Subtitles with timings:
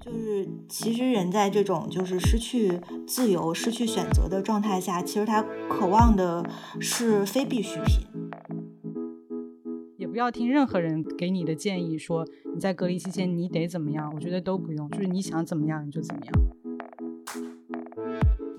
[0.00, 6.48] 就是其实人在这种就是失去自由、失去选择的状态下，其实他渴望的
[6.80, 8.06] 是非必需品。
[9.96, 16.34] 也不要听任何人给你的建议，说你在隔离期间你得怎么样，我觉得都不用，就是你想怎么样你就怎么样。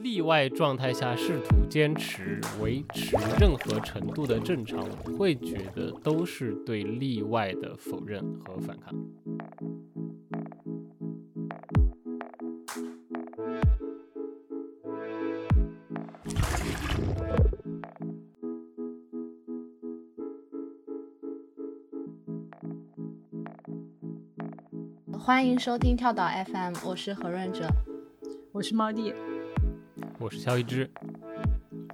[0.02, 8.96] 例外状态下试图坚持维持任何程度的正常，我会觉得都是对例外的否认和反抗。
[25.20, 27.68] 欢迎收听跳岛 FM，我是何润哲，
[28.52, 29.14] 我是猫弟。
[30.22, 30.88] 我是肖一之，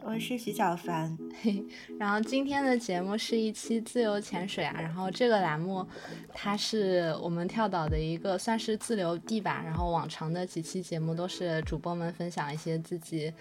[0.03, 1.17] 我是徐小凡。
[1.99, 5.85] 然后今天的节目是一期自由潜水啊，然后这个栏目
[6.33, 9.61] 它是我们跳岛的一个算是自留地吧。
[9.65, 13.33] 然后往常的几期节目都是主播们分享一些自己。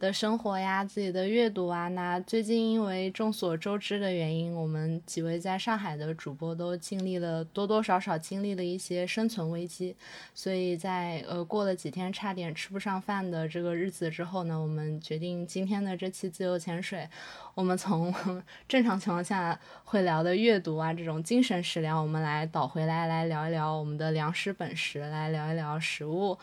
[0.00, 9.94] 的生活呀，自己的阅读啊，那最近因为众所周知的原因，我们几位在上海的主播都经历了多多少少经历了一些生存危机，
[10.34, 17.08] 所以在呃过了几天差点吃不上饭的这个日子之后呢，我们决定今天的这期自由潜水，
[17.54, 18.14] 我们从
[18.68, 26.38] 正常情况下会聊的阅读啊这种精神食粮，我们来倒回来来聊一聊我们的粮食本食，来聊一聊食物。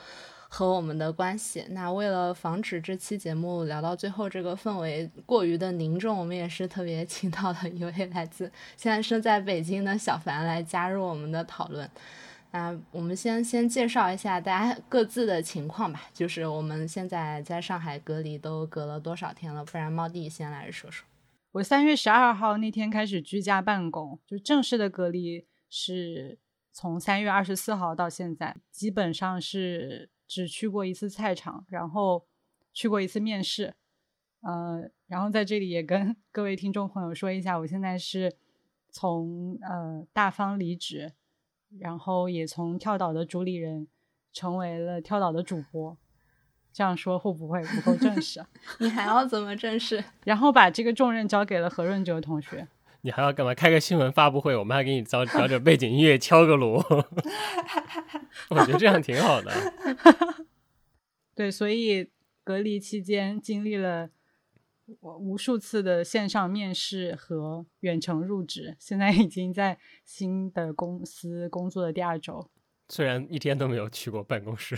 [0.52, 1.64] 和我们的关系。
[1.70, 11.88] 那为了防止这期节目聊到最后这个氛围过于的凝重，我们也是特别 请到了一位来自现在是在北京的小凡来加入我们的讨论。
[12.52, 19.64] 啊我们先先介绍一下大家各自的情况吧，就是我们现在在上海隔离都隔了多少天了？
[19.66, 21.06] 不然猫弟先来说说。
[21.52, 26.38] 我三月十二号那天开始居家办公，就正式的隔离是
[26.72, 30.10] 从三月二十四号到现在，基本上是。
[30.32, 32.28] 只去过一次菜场，然后
[32.72, 33.74] 去过一次面试，
[34.42, 38.32] 呃，然后在这里也跟 各位听众朋友说一下，我现在是
[38.92, 41.14] 从呃大方离职，
[41.78, 43.88] 然后也从跳岛的主理人
[44.34, 45.98] 成为了跳岛的主播。
[46.72, 48.44] 这样说会不会不够正式？
[48.80, 50.04] 你还要怎么正式？
[50.24, 52.68] 然后把这个重任交给了何润哲同学。
[53.02, 53.54] 你还要干嘛？
[53.56, 56.78] 开个新闻发布会，我们还给你找找点背景音乐，敲个锣。
[58.50, 59.52] 我觉得这样挺好的。
[61.34, 62.10] 对，所以
[62.44, 64.10] 隔离期间经历了
[65.00, 72.50] 我无数次的线上面试和远程入职，现在已经在新的公司工作的第二周。
[72.88, 74.78] 虽然一天都没有去过办公室，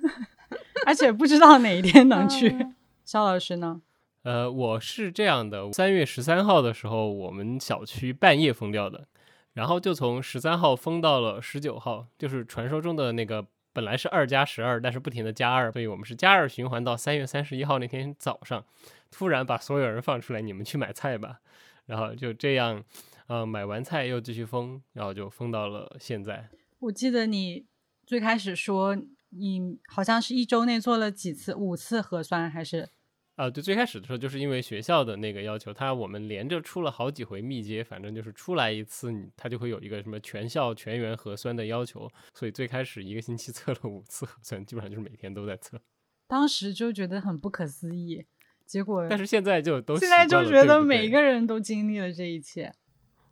[0.86, 2.54] 而且不知道哪一天能去。
[3.04, 3.82] 肖老师呢？
[4.22, 9.06] 呃，我是这样的，三月十三号的时候，我们小区半夜封掉的，
[9.54, 18.64] 然后就从十三号封到了十九号，就是传说中的那个本来是二加十二，但是不停的加二，所以我们是加二循环到三月三十一号那天早上，
[19.10, 21.40] 突然把所有人放出来，你们去买菜吧，
[21.86, 22.84] 然后就这样，
[23.28, 26.48] 嗯，买完菜又继续封，然后就封到了现在。
[26.80, 27.66] 我记得你
[28.06, 28.96] 最开始说
[29.30, 32.90] 你好像是一周内做了几次，五次核酸还是？
[33.36, 45.80] 啊，对，最开始的时候就是因为学校的那个要求，他我们连着出了好几回密接，反正就是出来一次，你他就会有一个什么全校全员核酸的要求，所以最开始一个星期 测了五次核酸，基本上就是每天都在测。
[46.26, 48.26] 当时就觉得很不可思议，
[48.68, 52.70] 结果但是现在就都现在就觉得每个人都经历了这一切。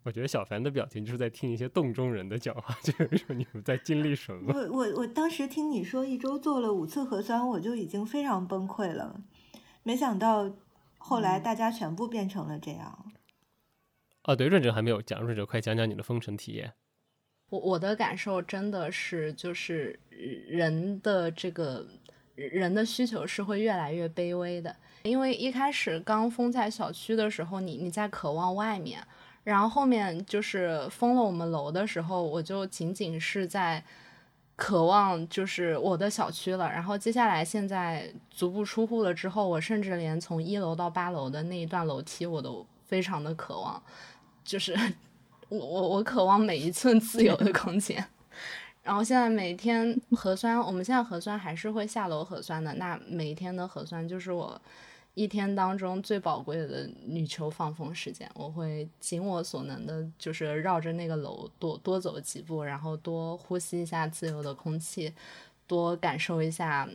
[0.03, 4.55] 我觉得小凡的表情就是在听一些洞中人的讲话， 就是说你们在经历什么。
[4.55, 9.21] 我我我当时听你说一周做了五次核酸，我就已经非常崩溃了。
[9.83, 10.57] 没想到
[10.97, 13.13] 后来大家全部变成了这样。
[14.23, 16.73] 啊，对，润哲还没有讲，润哲快讲讲你的封城体验。
[17.51, 19.99] 我我的感受真的是，就是
[20.49, 21.87] 人的这个
[22.35, 24.75] 人的需求是会越来越卑微的。
[25.07, 29.01] 因为一开始刚封在小区的时候，你你在渴望外面，
[29.45, 33.83] 然后后面就是封了我们楼的时候，我就仅仅是在。
[34.59, 43.83] 渴望就是我的小区了，然后接下来现在足不出户了之后，我甚至连从一楼到八楼的那一段楼梯我都非常的渴望，
[44.43, 44.75] 就是
[45.51, 48.03] 我我我渴望每一寸自由的空间。
[48.83, 54.59] 然后现在每天核酸，我们现在核酸还是会下楼核酸的，那每一天的核酸就是我。
[55.17, 65.11] 一天当中最宝贵的女球放风时间，我会尽我所能的，就是绕着那个楼多多走几步，然后多呼吸一下自由的空气，
[65.67, 66.87] 多感受一下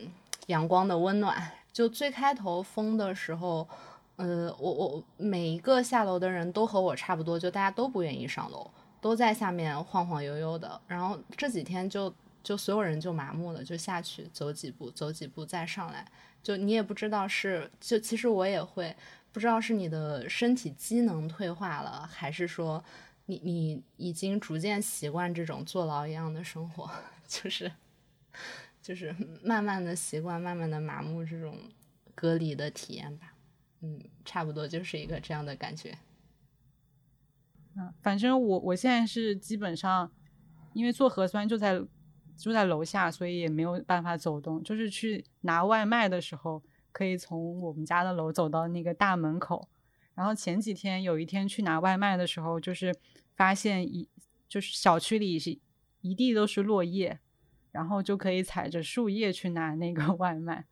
[0.46, 1.50] 阳光的温暖。
[1.72, 3.68] 就最开头封的时候，
[4.14, 8.70] 呃，我我每一个下楼的人都和我差不多，就大家都不愿意上楼，
[9.00, 10.80] 都在下面晃晃悠悠的。
[10.86, 12.14] 然后这几天就
[12.44, 16.06] 就所有人就麻木了，就下去走几步，走几步再上来，
[16.42, 18.94] 就你也不知道是就其实我也会
[19.30, 22.82] 不知道是你的身体机能退化了，还是说
[23.26, 26.90] 你你已经逐渐习惯这种坐牢一样的生活，
[27.28, 27.70] 就是
[28.82, 31.56] 就是慢慢的习惯，慢慢的麻木这种
[32.14, 33.34] 隔离的体验吧。
[33.80, 35.96] 嗯，差不多就是一个这样的感觉。
[37.76, 40.12] 嗯，反正我我现在是基本上，
[40.72, 41.80] 因为做核酸就在
[42.36, 44.62] 就在楼下，所以也没有办法走动。
[44.62, 49.68] 就是去拿外卖的时候，可以从我们家的楼走到那个大门口。
[50.14, 52.94] 然后前几天有一天去拿外卖的时候，就是
[53.34, 54.08] 发现一
[54.48, 55.58] 就是小区里是
[56.02, 57.18] 一地都是落叶，
[57.70, 60.66] 然后就可以踩着树叶去拿那个 外卖。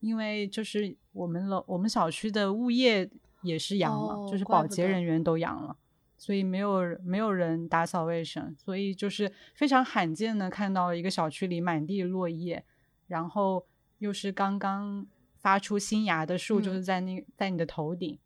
[0.00, 3.10] 因为就是我们楼我们小区的物业
[3.42, 5.76] 也是阳了，就是保洁人员都阳了，
[6.20, 12.62] 所以没有没有人打扫卫生，所以就是非常罕见的看到一个小区里满地落叶，
[13.06, 13.66] 然后
[14.00, 15.06] 又是刚刚
[15.38, 18.18] 发出新芽的树，就是在那在你的头顶，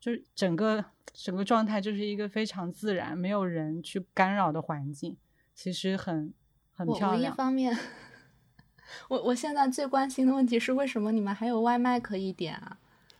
[0.00, 5.16] 就是整个整个状态就是一个非常自然，没有人去干扰的环境，
[5.54, 6.34] 其实很
[6.72, 7.30] 很漂亮。
[7.30, 7.78] 我一方面。
[9.08, 12.78] 我我现在最关心的问题是，为什么你们还有外卖可以点啊？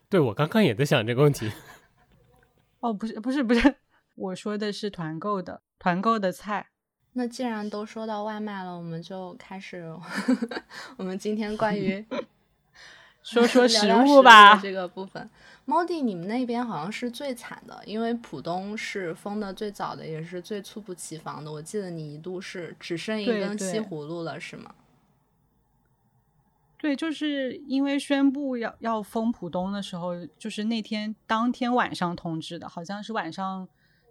[0.09, 1.51] 对，我刚刚也在想这个问题。
[2.79, 3.75] 哦，不是，不是，不是，
[4.17, 6.71] 我说的是团购的，团购的菜。
[7.13, 9.95] 那既然都说到外卖了，我们就开始
[10.99, 12.05] 我们今天关于
[13.23, 15.29] 说说 食物吧这个部分。
[15.65, 21.51] 猫弟，你们那边好像是最惨的，因为浦东是封的最早的，也是最猝不及防的。
[21.51, 24.75] 我记得你一度是只剩一根西葫芦了，是吗？
[26.79, 33.67] 对，就是因为宣布要要封浦东的时候，就是那天当天晚上通知的，好像是晚上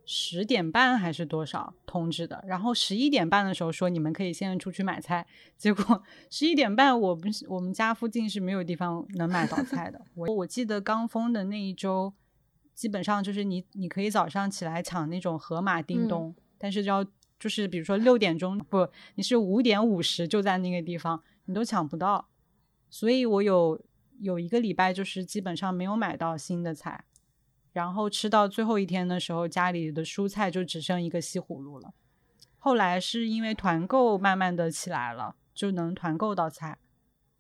[0.06, 2.44] 十点半还是多少通知的。
[2.48, 5.26] 然后十一点半的时候说你们可以现在出去买菜，
[5.58, 10.00] 结果 十一点半我们我们家附近是没有地方能买到菜的。
[10.16, 12.14] 我我记得刚封的那一周，
[12.74, 17.04] 基本上就是你你可以早上起来抢那种盒马叮咚，但是要
[17.40, 22.30] 就是比如说六点钟不，你是五点五十就在那个地方，你都抢不到。
[22.90, 23.82] 所以我有
[24.20, 27.04] 有一个礼拜，就是基本上没有买到新的菜，
[27.76, 31.94] 然后吃到最后一天的时候，家里的蔬菜就只剩一个西葫芦了。
[32.58, 36.78] 后来是因为团购慢慢的起来了，就能团购到菜，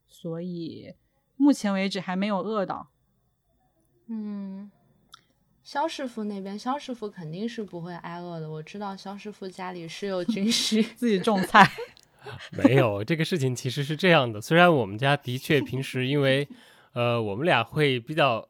[0.09, 0.93] 所以
[1.37, 2.89] 目前为止还没有饿到。
[4.09, 4.69] 嗯，
[5.63, 8.51] 肖师傅那边，肖师傅肯定是不会挨饿的。
[8.51, 11.65] 我知道肖师傅家里是有军需， 自己种菜。
[12.51, 14.41] 没有这个事情，其实是这样的。
[14.41, 16.45] 虽然我们家的确平时因为，
[16.91, 18.45] 呃，我们俩会比较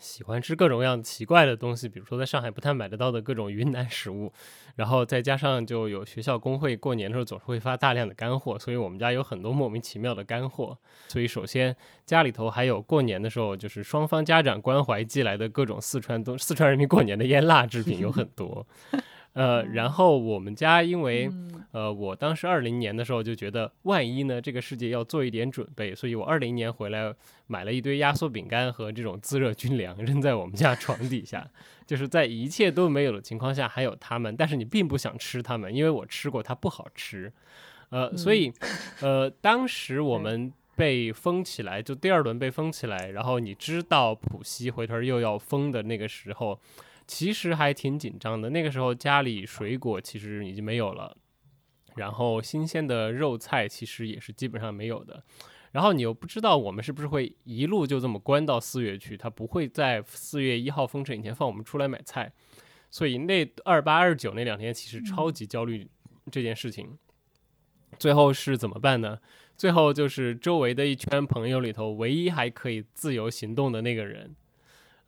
[0.00, 4.32] 喜欢吃各种各样奇怪的东西，比如说在上海不太买得到的各种云南食物，
[4.76, 10.76] 然后再加上就有学校工会过年的时候总是会发大量的干货，所以我们家有很多莫名其妙的干货。
[11.08, 11.74] 所以首先
[12.06, 18.66] 家里头还有过年的时候就是双方家长关怀寄来的各种四川东四川人民过年的腌腊制品有很多。
[19.38, 21.30] 呃，然后我们家因为，
[21.70, 27.14] 呃，我当时二零年的时候就觉得，万一呢，这个世界要做一点准备，所以我二零年回来
[27.46, 31.48] 买了一堆压缩饼干和这种自热军粮，扔在我们家床底下，
[31.86, 37.32] 就是在一切都没有的情况下还有它们，但是你并不想吃它们，因为我吃过它不好吃，
[37.90, 38.52] 呃，所以，
[39.00, 46.58] 呃，当时我们被封起来，就第二轮被封起来，然后你知道浦西回头又要封的那个时候。
[47.08, 51.16] 其实还挺紧张的，那个时候家里水果其实已经没有了，
[51.96, 55.24] 然后新鲜的肉菜其实也是基本上没有的，
[55.72, 62.30] 然后你又不知道我们是不是会一路就这么关到四月去，他不会在四月一号封城以前放我们出来买菜，
[62.90, 65.88] 所以那二八二九那两天其实超级焦虑
[66.30, 66.98] 这件事情。
[67.98, 69.18] 最后是怎么办呢？
[69.56, 74.36] 最后就是周围的一圈朋友里头，唯一还可以自由行动的那个人，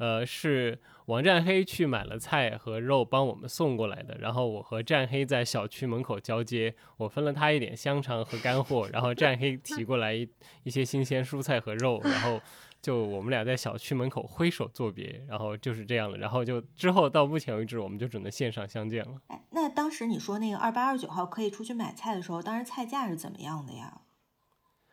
[0.01, 0.81] 呃是。
[1.07, 4.17] 王占黑去买了菜和肉，帮我们送过来的。
[4.21, 10.29] 然后我和占黑在小区门口交接，我分了他一点香肠和干货，然后占黑提过来一
[10.63, 12.41] 一些新鲜蔬菜和肉，然后
[12.81, 16.17] 就我们俩在小区门口挥手作别，然后就是这样了。
[16.17, 19.17] 然后就之后到目前为止，我们就只能线上相见了。
[19.51, 24.03] 那当时你说那个二八二九号可以出去买菜的时候，当时菜价是怎么样的呀？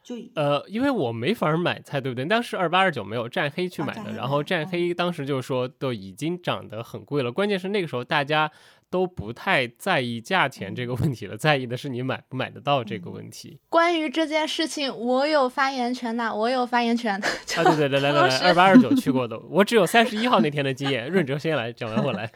[0.08, 2.24] 就呃，因为我没法买菜，对不对？
[2.24, 4.14] 当时二八二九没有，战黑去买的。
[4.14, 7.30] 然后战黑当时就说都已经涨得很贵了。
[7.30, 8.50] 关键是那个时候大家
[8.90, 13.60] 都不太在意价钱这个问题了，在意的是你买不买得到这个问题。
[13.68, 17.16] 关于这件事情，我有发言权呐，我有发言权。
[17.16, 21.06] 啊，对对对，来来来， 二八二九去过的，我只有三十一号那天的经验。
[21.12, 22.32] 润哲先来讲完，我来。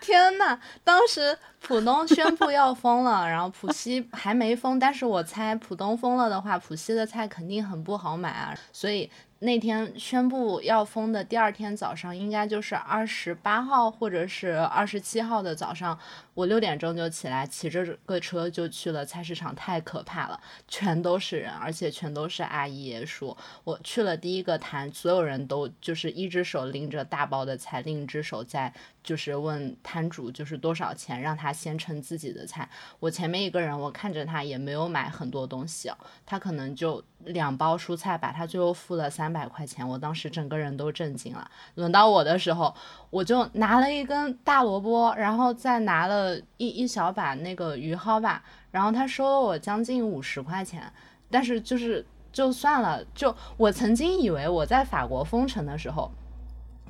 [0.00, 9.10] 天呐，当时浦东宣布要封了， 然后浦西还没封，但是我猜浦东封了的话，浦西的菜肯定很不好买啊，所以。
[9.42, 15.98] 那天宣布要封的第二天早上，应该就是二十八号或者是二十七号的早上，
[16.34, 20.38] 我六点钟就起来，骑着个车就去了菜市场，太可怕了，
[20.68, 23.34] 全都是人，而且全都是阿姨爷叔。
[23.64, 28.70] 我去了第一个摊，所有人都就是一只手拎着大包的菜，另一只手在。
[29.02, 32.68] 就是问摊主就是多少钱，让他先称自己的菜。
[32.98, 35.90] 我前面一个人，我看着他也没有买很多东西，
[36.26, 39.86] 他可能就两包蔬菜吧，他最后付了三百块钱。
[39.88, 41.50] 我当时整个人都震惊了。
[41.76, 42.74] 轮到我的时候，
[43.08, 50.92] 我就拿了一根大萝卜，然后再拿了一一小把那个鱼蒿吧，然后他收了我将近五十块钱。
[51.30, 56.10] 但是就是就算了，就我曾经以为我在法国封城的时候。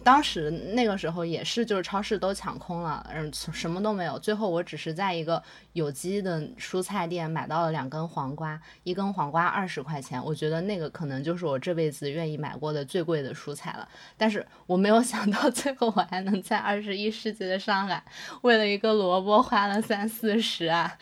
[0.02, 4.18] 当时那个时候也是，就是超市都抢空了，嗯，什么都没有。
[4.18, 5.42] 最后我只是在一个
[5.74, 10.22] 有机的蔬菜店买到了两根黄瓜，一根黄瓜二十块钱。
[10.24, 13.86] 我觉得那个可能就是我这辈子愿意买过的最贵的蔬菜了。
[14.16, 18.02] 但是我没有想到， 最后我还能在二十一世纪的上海，
[18.40, 20.96] 为了一个萝卜花了三四十啊！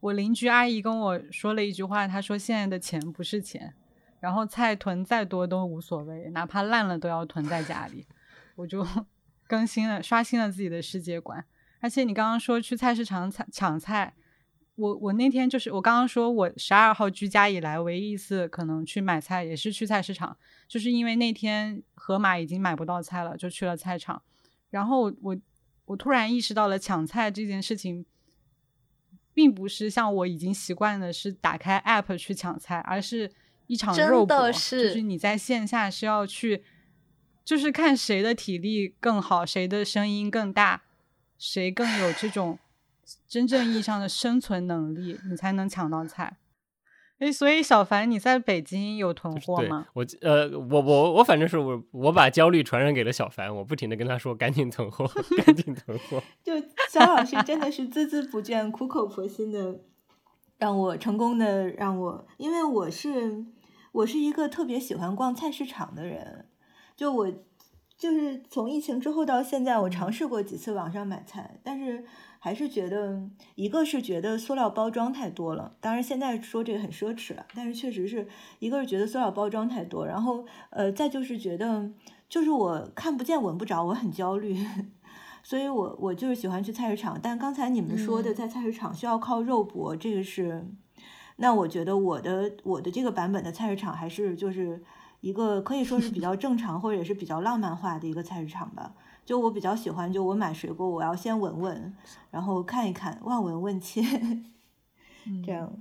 [0.00, 3.74] 我邻居阿姨跟我说了一句话，她说现在的钱不是钱，
[4.20, 8.06] 然后菜囤再多都无所谓，哪怕烂了都要囤在家里。
[8.56, 8.84] 我就
[9.46, 11.44] 更新了，刷新了自己的世界观。
[11.80, 14.14] 而且你刚刚说去菜市场抢抢菜，
[14.74, 20.36] 我我那天就是我刚刚说我十二号居家以来唯一一次可能去买菜，也是去菜市场，
[20.66, 24.20] 就是因为那天盒马已经买不到菜了，就去了菜场。
[24.70, 25.36] 然后我
[25.84, 28.04] 我突然意识到了抢菜这件事情，
[29.32, 33.30] 并不是像我已经习惯的是打开 app 去抢菜，而是
[33.66, 36.64] 一场肉搏，就是你在线下是要去。
[37.46, 40.82] 就是看谁的体力更好，谁的声音更大，
[41.38, 42.58] 谁更有这种
[43.28, 46.38] 真正意义上的生存能力，你才能抢到菜。
[47.18, 49.86] 哎，所以小凡，你在北京有囤货吗？
[49.94, 55.08] 我呃，我我我反正是我我把焦虑传染给了小凡，我不停的跟他说赶紧囤货，
[55.46, 56.20] 赶紧囤货。
[56.42, 56.60] 就
[56.90, 59.82] 肖老师真的是孜孜不倦、苦口婆心的
[60.58, 63.46] 让我成功的让我，因为我是
[63.92, 66.45] 我是一个特别喜欢逛菜市场的人。
[66.96, 67.30] 就我，
[67.98, 72.04] 就是从疫情之后到现在，我尝试过几次网上买菜，但是
[72.38, 78.26] 还是觉得，一个是觉得塑料包装太多了，当然现在说这个很奢侈了，但是确实是
[78.60, 81.90] 一个是觉得塑料包装太多，然后呃，再就是觉得，
[82.30, 84.56] 就是我看不见闻不着，我很焦虑，
[85.44, 87.20] 所以我我就是喜欢去菜市场。
[87.22, 90.66] 但刚才你们说的在菜市场需要靠肉搏，这个是，
[91.36, 94.82] 那我觉得我的我的这个版本的菜市场还是就是。
[95.26, 98.94] 一个可以说是比较 正常或者是比较浪漫化的一个菜市场吧。
[99.24, 101.96] 就我比较喜欢，就我买水果，我要先闻闻，
[102.30, 104.00] 然后看一看，望闻问切，
[105.44, 105.72] 这样，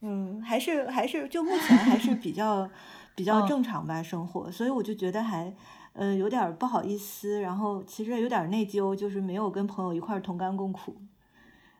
[0.00, 2.68] 嗯，还是还是就目前还是比较
[3.14, 5.54] 比较正常吧生活，所以我就觉得还
[5.92, 10.96] 嗯有点不好意思，然后其实有点内疚，就是没有跟朋友一块同甘共苦，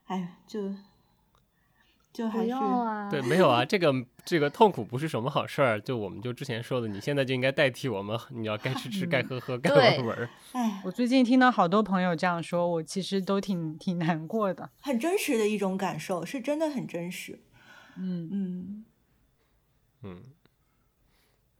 [0.06, 0.72] 哎，就。
[2.12, 2.50] 就还是
[3.08, 5.80] 对，没有啊，这个这个痛苦不是什么好事儿。
[5.80, 10.30] 就我们就之前说的，你现在就应该代替我们，你要该吃吃，该喝喝，该玩玩。
[10.52, 14.68] 哎，我最近听到好多朋友这样说，我其实都挺挺难过的。
[14.80, 17.38] 很真实的一种感受，是真的很真实。
[17.96, 18.84] 嗯嗯
[20.02, 20.22] 嗯，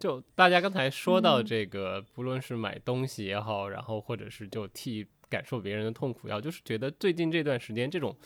[0.00, 8.16] 就大家刚才说到这个，不论是买东西也好，然后或者是就替感受别人的痛苦，要就是觉得最近这段时间这种。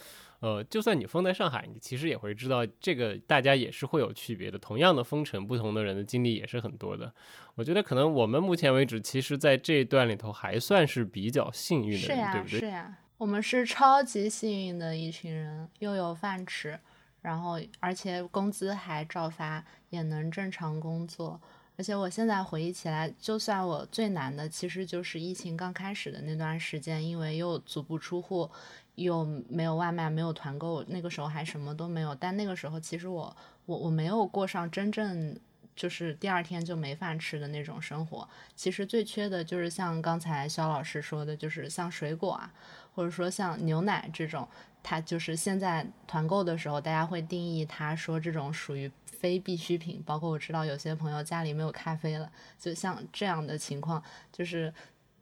[0.44, 4.58] 呃，就算你封在上海，你其实也会知道这个，大家也是会有区别的。
[4.58, 7.10] 同样的封城，不同的人的经历也是很多的。
[7.54, 12.60] 我觉得可能我们目前为止，其实在这一段里头还算是比较幸运的人，对不对？
[12.60, 16.78] 是呀，我们是超级幸运的一群人，又有饭吃，
[17.22, 21.40] 然后而且工资还照发，也能正常工作。
[21.76, 28.48] 而且我现在回忆起来，就算我最难的，其实就是疫情刚开始的那段时间，因为又足不出户。
[28.96, 32.14] 又没有外卖，没有团购，那个时候还什么都没有。
[32.14, 33.36] 但那个时候，其实我
[33.66, 35.36] 我我没有过上真正
[35.74, 38.28] 就是第二天就没饭吃的那种生活。
[38.54, 42.52] 其实最缺的就是像刚才肖老师说的，就是像水果啊，
[42.94, 44.48] 或者说像牛奶这种，
[44.82, 50.00] 它就是现在团购的时候，大家会定义它说这种属于非必需品。
[50.06, 54.00] 包括我知道有些朋友家里没有咖啡了，就像这样的情况，
[54.32, 54.72] 就是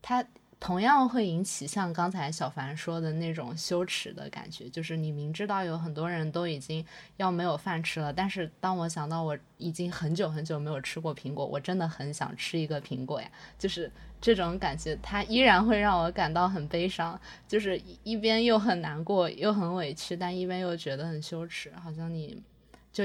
[0.03, 0.23] 它。
[0.63, 13.29] 同样会引起像刚才小凡说的那种羞耻的感觉，就是你明知道有很多人都已经要没有饭吃了，但是当我想到我已经很久很久没有吃过苹果，我真的很想吃一个苹果呀，
[13.59, 13.91] 就是
[14.21, 22.41] 这种感觉，它依然会让我感到很悲伤，就是一边又很难过又很委屈，但一边又觉得很羞耻，好像你
[22.93, 23.03] 就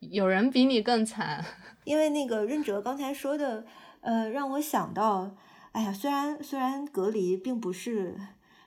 [0.00, 1.44] 有人比你更惨。
[1.84, 3.64] 因为那个润哲刚才说的，
[4.00, 5.36] 呃，让我想到。
[5.76, 8.18] 哎呀，虽然虽然隔离并不是，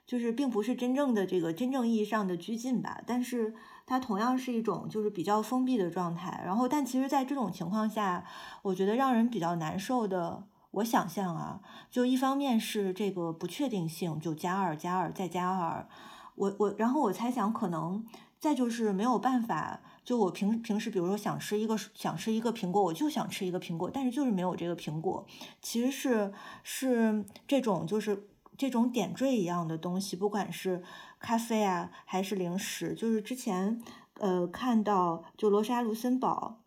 [0.05, 3.55] 就是并不是真正的这个真正意义上的拘禁吧，但是
[3.87, 6.39] 它同样是一种就是比较封闭的状态。
[6.45, 8.23] 然后，但其实，在这种情况下，
[8.61, 15.87] 我觉得让人比较难受的，我想象啊，就一方面是这个不确定性，就加二加二再加二，
[16.35, 18.05] 我我，然后我猜想可能
[18.39, 19.79] 再就是没有办法。
[20.09, 25.23] 就我平平时，比如说想吃一个想吃一个苹果，我就想吃一个苹果，但是就是没有这个苹果。
[25.61, 30.81] 其实是是这种就是这种点缀一样的东西，不管是
[31.19, 32.95] 咖啡啊还是零食。
[32.95, 33.79] 就是之前
[34.15, 36.63] 呃看到就罗莎卢森堡，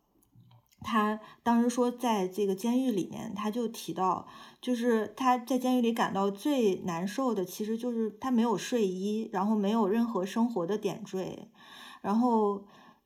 [0.81, 4.29] 他当时说在这个监狱里面，他就提到，
[4.61, 11.49] 就是他在监狱里感到最难受的，其实就是他没有睡衣，然后没有任何生活的点缀，
[12.03, 12.63] 然后。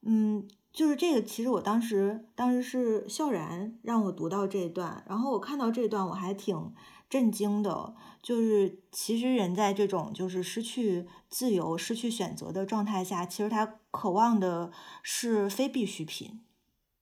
[0.08, 6.72] 嗯，就是这个，其实我当时当时是笑然让我读到这一段，然后我看到这段我还挺
[7.10, 7.94] 震惊的。
[8.22, 14.70] 就是其实人在这种就是失去自由、失去选择的状态下，其实他渴望的
[15.02, 16.40] 是非必需品。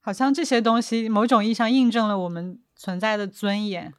[0.01, 3.93] 好像这些东西某种意义上印证了我们存在的尊严。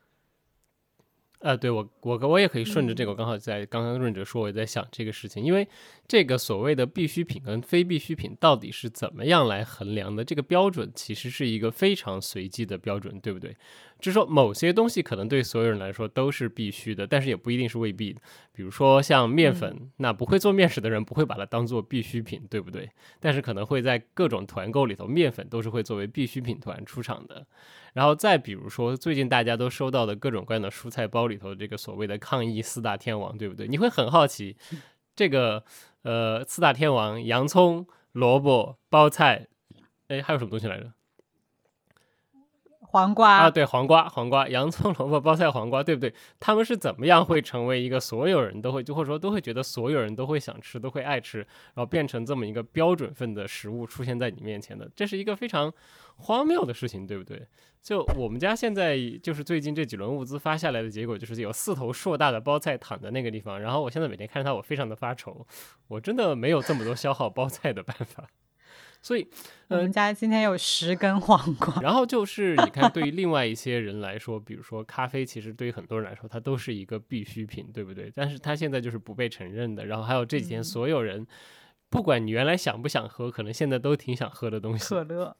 [1.45, 5.67] 呃，对我，我我也可以顺着这个，我刚好在刚刚润哲说，我也在想这个事情，因为
[6.07, 10.25] 这个所谓的必需品跟非必需品到底是怎么样来衡量的？
[10.25, 13.55] 这个标准其实是一个非常随机的标准，对不对？
[13.99, 18.21] 就是说，某些东西可能对所有人来说都是必须的，但是也不一定是未必的。
[18.51, 22.89] 比如说像面粉，那不会做面食的人不会把它当做必需品，对不对？
[23.19, 27.47] 但是可能会在各种团购里头，面粉都是会作为必需品团出场的。
[27.93, 33.67] 然后再比如说，最近大家都收到的各种各样的蔬菜包里头，这个所谓的抗疫四大天王，对不对？
[33.67, 34.57] 你会很好奇，
[35.15, 35.63] 这个
[36.03, 39.47] 呃四大天王，洋葱、萝卜、包菜，
[40.09, 40.91] 哎，还有什么东西来着？
[42.95, 46.13] 黄瓜啊，对，黄瓜，黄瓜，洋葱、萝卜、包菜、黄瓜，对不对？
[46.39, 54.89] 他们是怎么样会成为一个所有人都会，就或者说都会觉得所有人都会想吃、都会爱吃，然后变成这么一个标准份的食物出现在你面前的？
[54.95, 55.73] 这是一个非常
[56.15, 57.45] 荒谬的事情，对不对？
[57.81, 65.45] 就我们家现在就是最近这几轮物资发下来的结果，就是有四头硕大的包菜躺在那个地方，然后我现在每天看着它，我非常的发愁，
[65.89, 68.29] 我真的没有这么多消耗包菜的办法。
[69.05, 69.27] 所以，
[69.67, 71.79] 我们家今天有十根黄瓜。
[71.79, 78.11] 然后就是，你看，对于另外一些人来说，比如说咖啡，其实对于很多人来说，它都是一个必需品，对不对？
[78.15, 79.85] 但是它现在就是不被承认的。
[79.85, 81.23] 然后还有这几天，所有人，
[81.91, 85.37] 不管你原来想不想喝，可能现在都挺想喝的东西，可乐，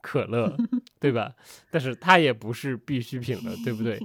[0.00, 0.56] 可乐，
[1.00, 1.34] 对吧？
[1.72, 4.00] 但是它也不是必需品了，对不对？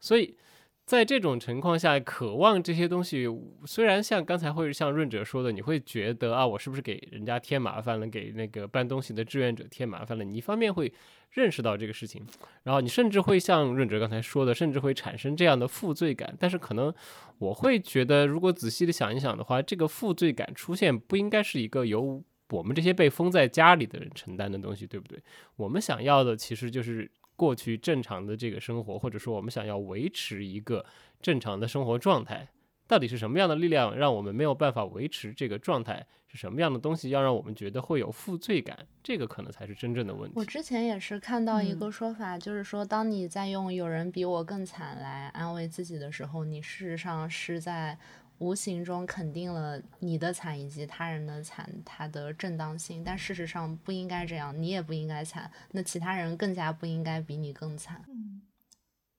[0.00, 0.36] 所以。
[0.84, 3.26] 在这种情况下，渴望这些东西，
[3.64, 10.24] 虽然像刚才会像润哲说的，你会觉得啊，我是不是给人家添麻烦了，给那个搬东西的志愿者添麻烦了？
[10.24, 10.92] 你一方面会
[11.30, 12.26] 认识到这个事情，
[12.64, 16.36] 然后你甚至会像润哲刚才说的，甚至会产生这样的负罪感。
[16.38, 16.92] 但是可能
[17.38, 25.22] 我会觉得，如果仔细的想一想的话，这个负罪感出现不应该是一个由我们这些被封在家里的人承担的东西，对不对？
[25.56, 27.08] 我们想要的其实就是。
[27.36, 30.84] 过去正常的这个生活，或者说我们想要维持一个
[31.20, 32.48] 正常的生活状态，
[32.86, 36.06] 到底是什么样的力量让我们没有办法维持这个状态？
[36.28, 38.86] 是什么样的东西要让我们觉得会有负罪感？
[39.02, 40.32] 这个可能才是真正的问题。
[40.34, 47.98] 我之前也是看到一个说法，就是说，当你在用“有人比我更惨”来安慰自己的时候，你事实上是在。
[48.42, 58.04] 无形中肯定了你的惨以及他人的惨，它的正当性，但事实上不应该这样，你也不应该惨，那其他人更加不应该比你更惨。
[58.08, 58.42] 嗯，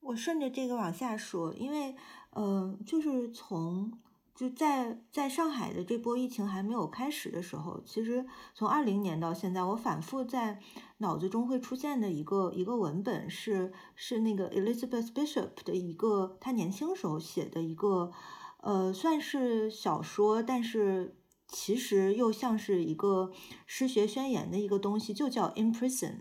[0.01, 1.95] 我顺着这个往下说，因为，
[2.31, 3.93] 呃，就是从
[4.35, 10.59] 就在在上海的这波疫情还没有开始的时候，其实从二零年到现在，我反复在
[10.97, 18.11] 脑子中会出现的一个一个文本是是那个 Elizabeth Bishop 的一个他年轻时候写的一个。
[18.63, 21.17] 呃，算是小说，但是
[21.49, 23.31] 其实又像是一个
[23.65, 26.11] 失学宣言的一个东西，就叫《In Prison》。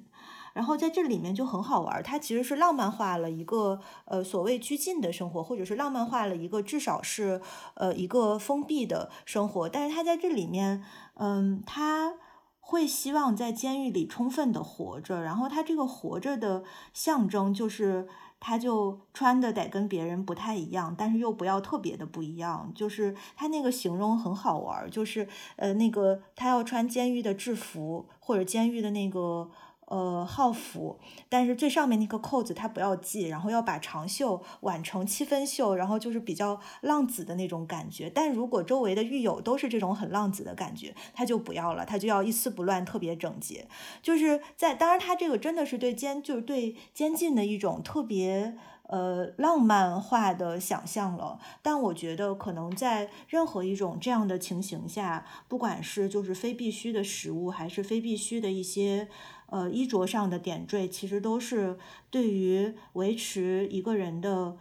[0.53, 7.41] 然后在这里面就很好玩，它其实是浪漫化了一个呃所谓拘禁的生活，或者是浪漫化了一个至少是
[7.75, 9.69] 呃一个封闭的生活。
[9.69, 12.15] 但是他在这里面，嗯，他
[12.59, 18.09] 会希望在监狱里充分的活着，然后他这个活着的象征就是。
[18.45, 22.73] 他就穿的得跟别人不太一样，但是又不要特别的不一样。
[22.75, 29.49] 就是他那个形容很好玩，就是呃，那个他要穿监狱的制服或者监狱的那个。
[29.93, 38.09] 呃，号服，但是最上面那个扣子它不要系，然后要把长袖挽成七分袖，然后就是比较浪子的那种感觉。
[38.09, 43.69] 但如果周围的狱友都是这种很浪子的感觉，他就不要了，他就要一丝不乱，特别整洁。
[44.01, 51.39] 就是在，当然他这个真的是对监，就是对监禁的一种特别呃浪漫化的想象了。
[51.61, 59.11] 但我觉得可能在任何一种这样的情形下，不管是就是非必须的食物，还是非必须的一些。
[59.47, 61.79] 呃，衣着上的点缀其实都是
[62.11, 64.57] 对于维持一个人的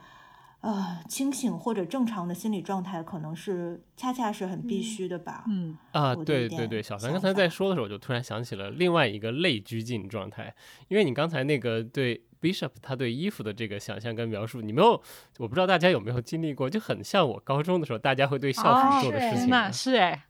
[0.60, 5.46] 呃清醒或者正常的心理状态，可能是恰恰是很必须的吧。
[5.48, 10.54] 嗯啊，对对对，小三刚才在说的时候，我就突然想起了另外一个类拘禁状态，
[10.90, 15.02] 因为你刚才那个对 Bishop 他对衣服的这个想象跟描述，你没有，
[15.38, 20.26] 我不知道大家有没有经历过，就很像我高中的时候大家会对校服做的事情，是哎，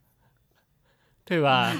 [1.26, 1.72] 对吧？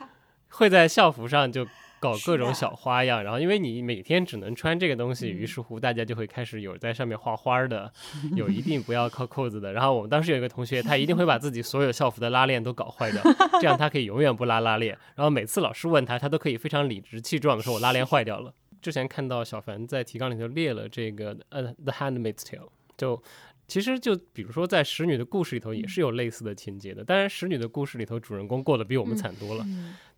[0.48, 1.66] 会在校服上就。
[2.00, 7.92] 搞各种小花样，然后因为你每天只能穿这个东西，于是乎大家就会开始有在上面画花的，
[8.34, 9.72] 有一定不要扣扣子的。
[9.72, 13.22] 然后我们当时有一个同学，他一定会把自己所有校服的拉链都搞坏掉，
[13.60, 14.96] 这样他可以永远不拉拉链。
[15.14, 22.58] 然后每次老师问他，他都可以非常理直气壮的说：“我拉链坏掉了。”之前看到小凡在提纲里头列了这个呃《The Handmaid's Tale》，
[22.96, 23.22] 就。
[23.70, 27.04] 其实就比如说，在《使女的故事》里头也是有类似的情节的。
[27.04, 29.64] 当然，《使女的故事》里头主人公过得比我们惨多了。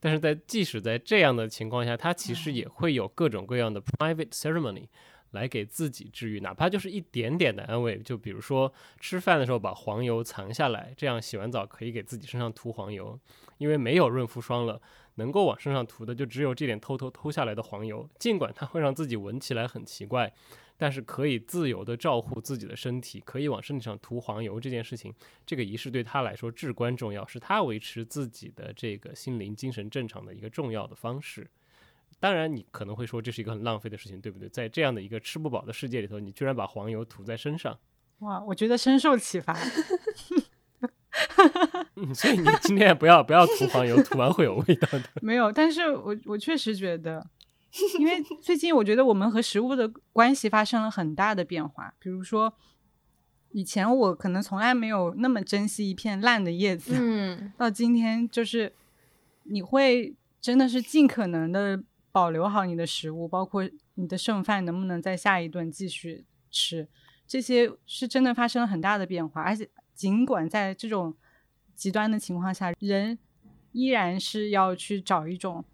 [0.00, 4.86] 但是在即使在这样的情况下，他其实也会有各种各样的 private ceremony
[5.32, 7.98] 来给自己治愈，哪怕就是一点点的安慰。
[7.98, 13.20] 就比如说吃饭的时候把黄油藏下来，这样洗完澡可以给自己身上涂黄油，
[13.58, 14.80] 因为没有润肤霜了，
[15.16, 20.32] 能够往身上涂的就只有这点偷偷偷下来的黄油，尽管它会让自己闻起来很奇怪。
[20.82, 25.14] 但是可以自由的照顾自己的身体，可以往身体上涂黄油这件事情，
[25.46, 31.48] 这个仪式对他来说至关重要，是他维持自己的这个心灵精神正常的一个重要的方式。
[32.18, 34.48] 当然，你可能会说这是一个很浪费的事情，对不对？
[34.48, 37.78] 在这样的一个吃不饱的世界里头，你居然把黄油涂在身上，
[38.18, 39.56] 哇，我觉得深受启发。
[41.94, 45.04] 嗯，所以你今天不要不要涂黄油，涂完会有味道的。
[45.22, 47.24] 没有，但是我我确实觉得。
[47.98, 51.94] 因为最近我觉得我们和食物的关系发生了很大的变化。
[51.98, 52.52] 比如说，
[53.50, 58.74] 以前我可能从来没有那么珍惜一片烂的叶子，嗯，到今天就是
[59.44, 66.86] 你会真的是尽可能的保留好你的食物，包括你的剩饭能不能在下一顿继续吃，
[67.26, 69.40] 这些是真的发生了很大的变化。
[69.40, 71.16] 而且尽管在这种
[71.74, 73.18] 极端的情况下，人
[73.72, 75.64] 依然是要去找一种。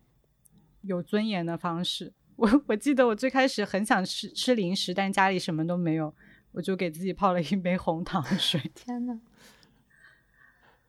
[0.89, 6.13] 有尊严的方式，我我记得我最开始很想吃吃零食，但家里什么都没有，
[6.51, 8.61] 我就给自己泡了一杯红糖水。
[8.75, 9.21] 天呐，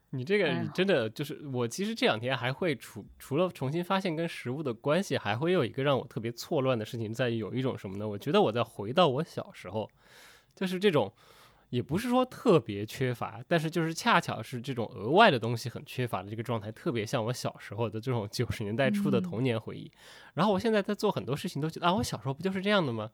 [0.10, 8.08] 你这个你真的就是我，其实这两天还会除除了重新发现跟食物的关系，还会有一个让我特别错乱的事情，在于有一种什么呢？
[8.08, 9.90] 我觉得我在回到我小时候，
[10.56, 11.14] 就是这种。
[11.70, 19.92] 也不是说特别缺乏，但是就是恰巧是这种额外的东西很缺乏的这个状态，特别像我小时候的这种九十年代初的童年回忆。
[20.34, 23.12] 然后我现在在做很多事情，都觉得啊，我小时候不就是这样的吗？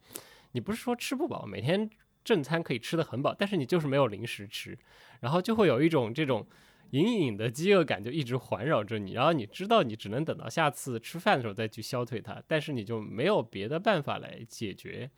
[0.54, 1.90] 你不是说吃不饱，每天
[2.24, 4.78] 正餐可以吃的很饱，但是你就是没有零食吃，
[5.20, 6.48] 然后就会有一种这种
[6.92, 15.12] 隐隐的饥饿感就一直环绕着你，然后你知道你只能等到下次吃饭的时候再去消退它，但是你就没有别的办法来解决。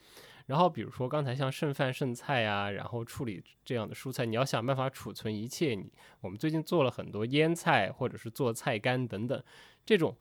[0.48, 5.76] 然后比如说刚才像剩饭剩菜啊，然后处理这样的蔬菜，你要想办法储存一切。
[5.76, 9.44] 你我们最近做了很多腌菜，或者是做菜干等等，
[9.86, 10.18] 这种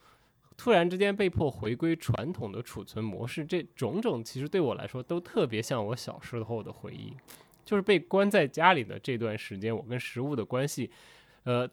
[0.56, 7.16] 突然之间被迫回归传统的储存模式，这种种其实对我来说都特别像我小时候的回忆，
[7.64, 10.90] 就是被关在家里的这段时间，我跟食物的关系，
[11.44, 11.66] 呃。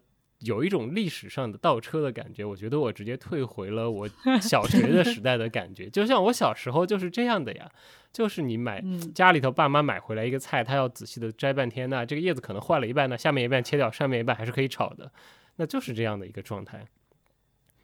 [0.44, 4.08] 有一种历史上的倒车的感觉，我觉得我直接退回了我
[4.40, 7.70] 小学的时代的感觉， 就像我小时候就是这样的呀，
[8.12, 8.82] 就是你买
[9.14, 15.10] 家里头爸妈买回来一个菜，他要仔细的摘半天呢，这个叶子可能坏了一半呢，下面一半切掉，上面一半还是可以炒的，
[15.56, 16.86] 那就是这样的一个状态。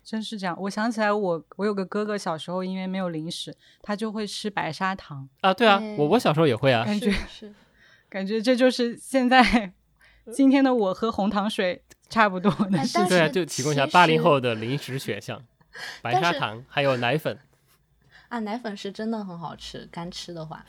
[0.03, 5.29] 真是这样，我想起来，我我有个哥哥，小时候因为没有零食，他就会吃白砂糖。
[5.41, 7.55] 啊，对啊，我我小时候也会啊，感觉是，
[8.09, 9.73] 感觉这就是现在
[10.33, 11.83] 今天的我喝红糖水。
[12.11, 15.43] 差不多的是，对啊，就提供一下八零后的零食选项，
[16.03, 17.39] 白砂糖 还有奶粉。
[18.29, 20.65] 啊，奶粉是真的很好吃，干吃的话。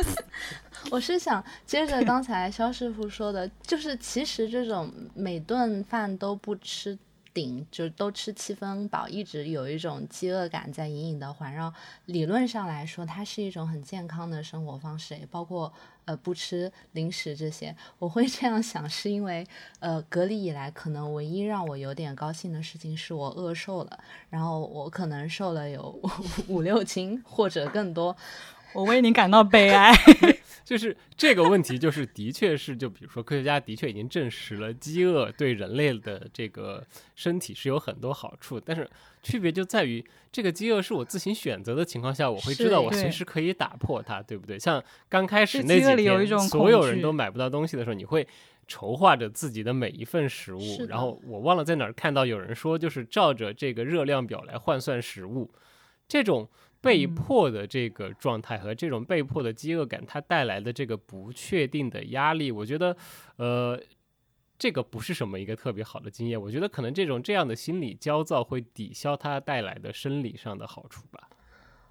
[0.90, 6.96] 我是想接着刚才肖师傅说的，就是其实这种每顿饭都不吃
[7.36, 11.70] 顶，就都吃七分饱，一直有一种饥饿感在隐隐的环绕。
[12.06, 15.70] 理论上来说，它是一种很健康的生活方式，包括
[16.06, 17.76] 呃不吃零食这些。
[17.98, 19.46] 我会这样想，是因为
[19.80, 23.98] 呃隔离以来，可能唯一让我有点高兴的事情是我饿瘦了，
[24.30, 26.00] 然后我可能瘦了有
[26.48, 28.16] 五 六斤或者更多。
[28.72, 29.92] 我为你感到悲哀。
[30.66, 38.90] 就是这个问题，就是的确是，就比如说科学家的确已经证实了，饥饿对人类的这个身体是有很多好处，但是
[39.22, 44.58] 区别就在于，这个饥饿是我自行选择的情况下，我会知道我随时可以打破它，对不对？
[44.58, 48.26] 像刚开始那几天，所有人都买不到东西的时候，你会
[48.66, 55.48] 筹划着自己的每一份食物，然后我忘了在哪儿看到有人说，就是照着这个热量表来换算食物，
[56.08, 56.48] 这种。
[56.80, 62.96] 被迫的这个状态和这种被迫的饥饿感，它带来的这个不确定的压力，我觉得，
[63.36, 63.80] 呃，
[64.58, 66.40] 这个不是什么一个特别好的经验。
[66.40, 71.28] 我觉得可能这种这样的心理焦躁会抵消它带来的生理上的好处吧。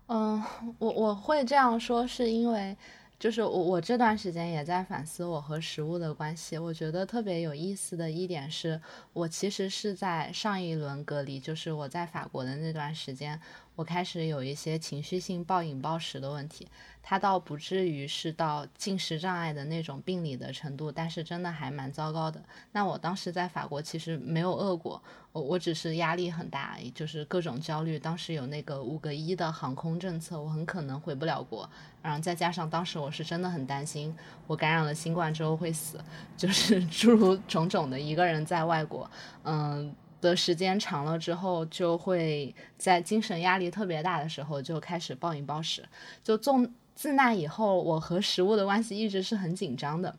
[0.07, 0.41] 嗯，
[0.79, 2.77] 我我会这样说，是因为。
[3.17, 6.57] 就是我，我这段时间也在反思我和食物的关系。
[6.57, 8.79] 我觉得特别有意思的一点是，
[9.13, 13.39] 我其实是在上一轮隔离，就是我在法国的那段时间，
[13.75, 16.67] 我开始有一些情绪性暴饮暴食的问题。
[17.07, 22.41] 它倒不至于是到进食障碍的那种病理的程度，但是真的还蛮糟糕的。
[22.71, 24.99] 那我当时在法国其实没有饿过，
[25.31, 27.99] 我我只是压力很大，就是各种焦虑。
[27.99, 31.69] 当时有那个五个一的航空政策，我很可能回不了国。
[32.01, 34.15] 然后再加上当时我是真的很担心，
[34.47, 36.03] 我感染了新冠之后会死，
[36.35, 37.99] 就是 诸如种种的。
[37.99, 39.07] 一个人在外国，
[39.43, 45.87] 嗯，的时间长了之后，就会在精神压力特别大的时候就开始暴饮暴食，
[46.23, 46.71] 就纵。
[46.95, 50.15] 自那以后，我和食物的关系一直是很紧张的。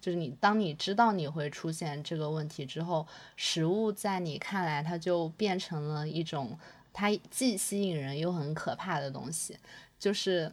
[0.00, 6.58] 就是你，当你知道你会出现这个问题之后，食物在你看来，它就变成了一种
[6.94, 9.58] 它既吸引人又很可怕的东西。
[9.98, 10.50] 就是，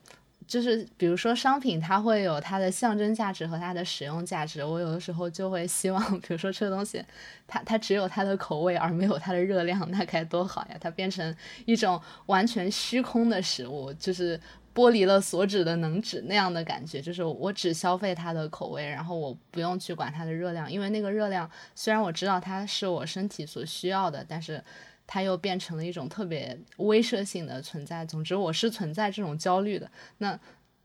[0.48, 4.64] 就是，比如说商品，它会有它的象征价值和它的使用价值。
[4.64, 7.04] 我有的时候就会希望， 比如说这个东西，
[7.48, 10.78] 它它只有它的口味而没有它的热量，那该多好呀！
[10.80, 14.40] 它变成一种完全虚空的食物，就是。
[14.74, 24.64] 剥离了所指的能指那样的感觉，就是我只消费它的口味，然后我不用去管它的热量，因为那个热量虽然我知道它是我身体所需要的，但是
[25.12, 28.06] 它又变成了一种特别威慑性的存在。
[28.06, 29.92] 总之，我是存在这种焦虑的。
[30.20, 30.40] 那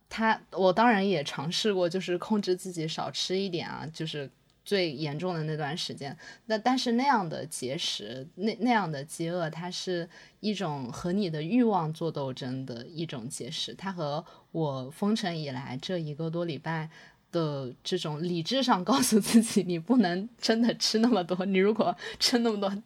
[0.08, 4.28] 它，我当然也尝试过，就是控制自己少吃一点啊，就是。
[4.66, 10.08] 最严重的那段时间，那但是那样的节食，那那样的饥饿，它是
[10.40, 13.72] 一种和你的欲望做斗争的一种节食。
[13.74, 16.90] 它和我封城以来这一个多礼拜
[17.30, 22.82] 的这种理智上告诉自己你不能真的吃那么多，你如果吃那么多，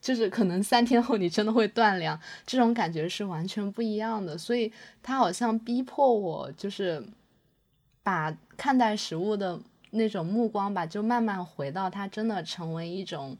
[0.00, 4.38] 就是可能三天后你真的会断粮，这种感觉是完全不一样的。
[4.38, 7.04] 所以他好像逼迫我，就是
[8.02, 9.60] 把看待食物的。
[9.92, 13.36] 那种目光吧，就慢慢回到它真的成为一种，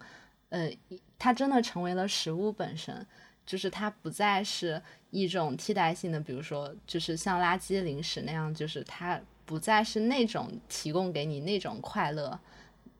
[0.48, 0.68] 呃，
[1.16, 3.06] 它真的成为了食物本身，
[3.46, 12.36] 就是它不再是一种替代性的，比如说，就是像垃圾零食那样，就是它不再是那种提供给你那种快乐、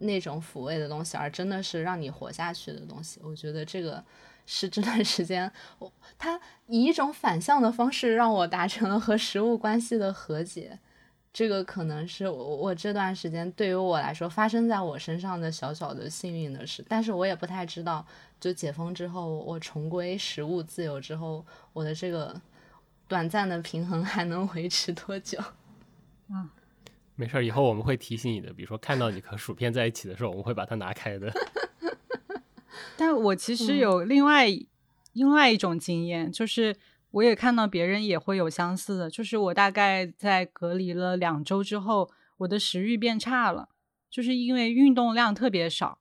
[0.01, 3.21] 那种抚慰的东西，而真的是让你活下去的东西。
[3.23, 4.05] 我觉得这个
[4.45, 10.79] 是这段时间，我它以一种反向的方式让我达成了和食物关系的和解。
[11.33, 18.05] 这个可能是我我这段时间对于我来说发生在我身上的小小的幸运的事，但是我也不太知道，
[18.41, 22.41] 就解封之后，我重归食物自由之后，我的这个
[23.07, 25.39] 短暂的平衡还能维持多久？
[26.31, 26.51] 啊，
[27.21, 31.31] 没事儿，以后我们会提醒你的，比如说看到你和薯片在一起的时候，我们会把它拿开的。
[32.97, 34.47] 但我其实有另外
[35.13, 36.75] 另外一种经验，就是。
[37.13, 43.69] 我也看到别人也会有相似的，就是我大概在隔离了两周之后，我的食欲变差了，
[44.09, 45.99] 就是因为运动量特别少，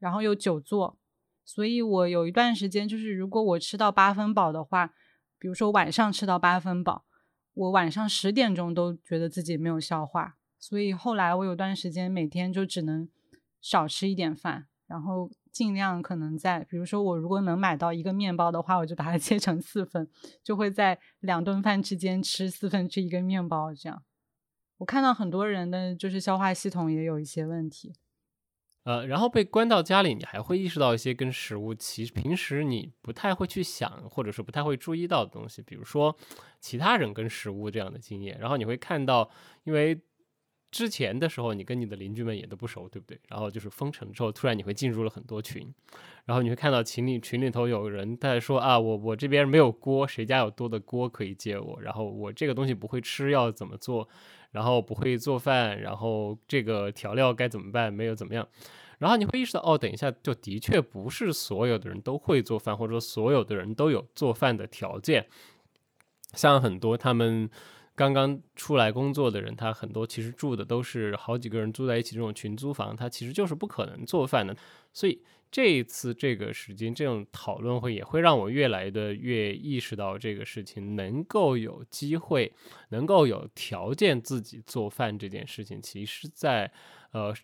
[0.00, 0.98] 然后又久坐，
[1.44, 4.92] 所以我有一段时间就是如果我吃到八分饱的话，
[5.38, 7.04] 比如说晚上吃到八分饱，
[7.54, 13.08] 我晚上十点钟都觉得自己没有消化，所以后来我有段时间每天就只能
[13.60, 15.30] 少吃一点饭，然后。
[15.50, 20.08] 尽量可能在，比如说我如果能买到一个面包的话，我就把它 切成四份，
[20.44, 23.74] 就会在两顿饭之间吃四分之一个面包。
[23.74, 24.04] 这样，
[24.76, 27.92] 我看到很多人的就是消化系统也有一些问题。
[28.84, 36.16] 呃，然后被关到家里，你还会意识到一些跟食物其实平时你不太会去想，或者是不太会注意到的东西，比如说
[36.60, 38.38] 其他人跟食物这样的经验。
[38.38, 39.28] 然后你会看到，
[39.64, 40.00] 因为
[40.70, 43.18] 之前的时候，你跟你的邻居们也都不熟，对不对？
[43.28, 45.72] 然后就是封城之后，突然你会进入了很多群，
[46.26, 51.80] 然后你会看到群里群里头有人在说啊，我我这边没有锅，谁家有多的锅可以借我？
[51.80, 54.08] 然后我这个东西不会吃，要怎么做？
[54.50, 57.92] 然后不会做饭，然后这个调料该怎么办？
[57.92, 58.46] 没有怎么样？
[58.98, 65.28] 然后你会意识到，哦，等一下，就的确不是所有的人都会做饭，或者说所有的人都有做饭的条件。
[66.34, 67.48] 像很多他们
[67.98, 74.56] 刚刚出来工作的人，他很多其实住的都是好几个人住在一起这种群租房，他其实就是不可能做饭的。
[74.92, 82.54] 所以这一次这个时间这种讨论会，也会让我越来的越意识到这个事情能够有机会，
[82.90, 86.70] 能够有条件自己做饭这件事情，其实在
[87.10, 87.34] 呃。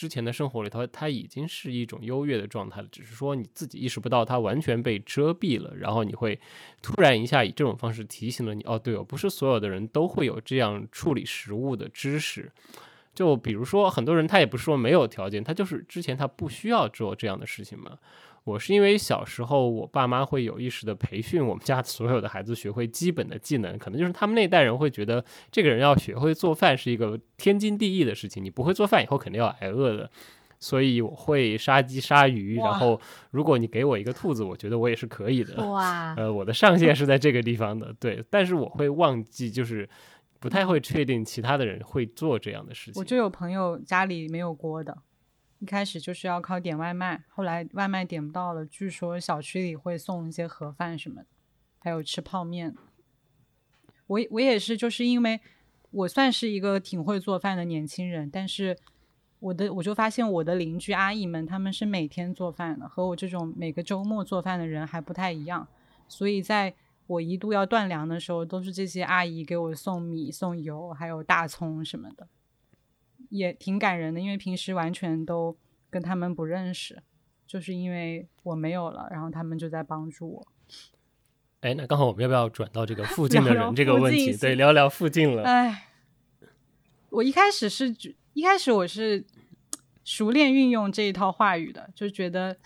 [0.00, 5.76] 之前的生活里头，它已经是一种优越的状态了，只是说你自己意识不到，它完全被遮蔽了。
[5.76, 6.40] 然后你会
[6.80, 12.50] 突然一下以这种方式提醒了你，哦，对哦，不是所有的人都会有这样处理食物的知识。
[13.12, 17.98] 就比如说，很多人他也不是说没有条件，他就是之前他不需要做这样的事情嘛。
[18.44, 30.10] 我是因为小时候我爸妈会有意识的培训我们家所有的孩子学会基本的技能，可能就是他们那代人会觉得这个人要学会做饭是一个天经地义的事情，你不会做饭以后肯定要挨饿的，
[30.58, 33.00] 所以我会杀鸡杀鱼，然后
[33.30, 35.64] 如果你给我一个兔子，我觉得我也是可以的。
[35.68, 39.88] 哇，呃，我的上限是在这个地方的，对，但是我会忘记，就是
[40.38, 43.00] 不太会确定其他的人会做这样的事情。
[43.00, 44.96] 我就有朋友家里没有锅的。
[45.60, 51.26] 一开始就是要靠点外卖，后来外卖点不到了，据说小区里会送一些盒饭什么的，
[51.78, 52.74] 还有吃泡面。
[54.06, 55.38] 我我也是，就是因为
[55.90, 58.76] 我算是一个挺会做饭的年轻人，但是
[59.38, 65.68] 我的我就发现我的邻居阿姨们他们是每天做饭的，和我这种每个周末做饭的人还不太一样，
[66.08, 66.74] 所以在
[67.06, 72.26] 我一度要断粮的时候，都是这些阿姨给我送米、送油，还有大葱什么的。
[73.30, 75.56] 也挺感人的，因为平时完全都
[75.88, 77.02] 跟他们不认识，
[77.46, 80.46] 就是因为我没有了，然后他们就在帮助我。
[81.60, 84.36] 哎，那刚好我们要不要转到这个附 近的人这个问题？
[84.36, 85.42] 对，聊聊附近了。
[85.44, 85.88] 哎，
[87.10, 87.94] 我一开始是
[88.32, 89.24] 一开始我是
[90.04, 92.56] 熟练运用这一套话语的，就觉得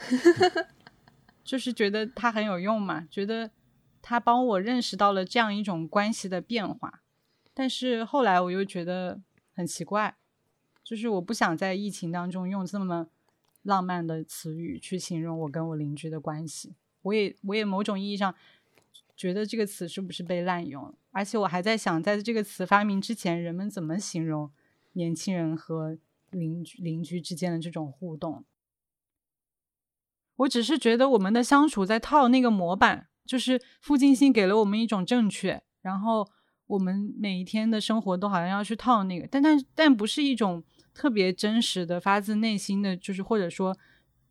[1.45, 3.51] 就是觉得他很有用嘛，觉得
[4.01, 7.01] 他帮我认识到了这样一种关系的变化。
[7.53, 9.21] 但是后来我又觉得
[9.55, 10.17] 很奇怪。
[10.85, 13.09] 就是我不想在疫情当中用这么
[13.63, 16.75] 浪漫的词语去形容我跟我邻居的关系。
[17.01, 18.35] 我也我也某种意义上
[19.17, 20.95] 觉得这个词是不是被滥用？
[21.11, 24.51] 而且我还在想，在这个词发明之前，人们怎么形容
[24.93, 25.97] 年轻人和
[26.31, 28.45] 邻居邻居之间的这种互动？
[30.37, 36.29] 我只是觉得我们的相处在套那个模板，就是附近性给了我们一种正确，然后
[36.67, 40.63] 我们每一天的生活都好像要去套那个，但但但不是一种。
[40.95, 43.77] 特别真实的、发自内心的，就是或者说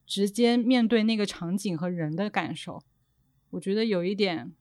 [0.08, 2.82] 直接面对那个场景和人的感受，
[3.52, 4.52] 我觉得有一点，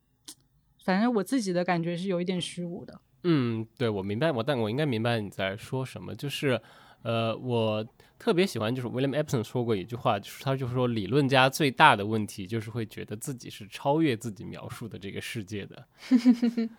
[0.85, 3.01] 反正我自己的感觉是有一点虚无的。
[3.25, 6.13] 嗯，对，我明白，我但我应该明白你在说什么。
[6.13, 6.61] 就是，
[7.03, 7.87] 呃，我
[8.19, 15.87] 特别喜欢，就是 William Epson 说过一句话，就是他就是说，理论家最大的问题就是会觉得自己是超越自己描述的这个世界的。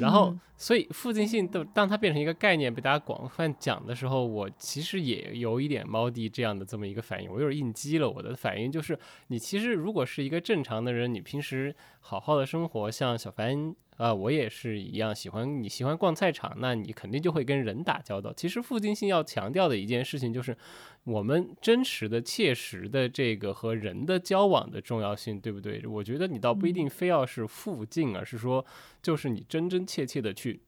[0.00, 8.08] 然后，所以附近性都当它变成一个概念被大家广泛讲的时候，我其实也有一点猫弟这样的这么一个反应，我有点应激了。
[8.08, 13.74] 我的反应就是，你其实如果是一个正常的人，你平时好好的生活，像小凡。
[13.98, 18.32] 啊，我也是一样，喜欢你喜欢逛菜场，那你肯定就会跟人打交道。
[18.32, 20.56] 其实附近性要强调的一件事情就是，
[21.02, 25.84] 我们真实的、切实的这个和人的交往的重要性，对不对？
[25.86, 28.64] 我觉得你倒不一定非要是附近，而是说，
[29.02, 30.60] 就是你真真切切的去。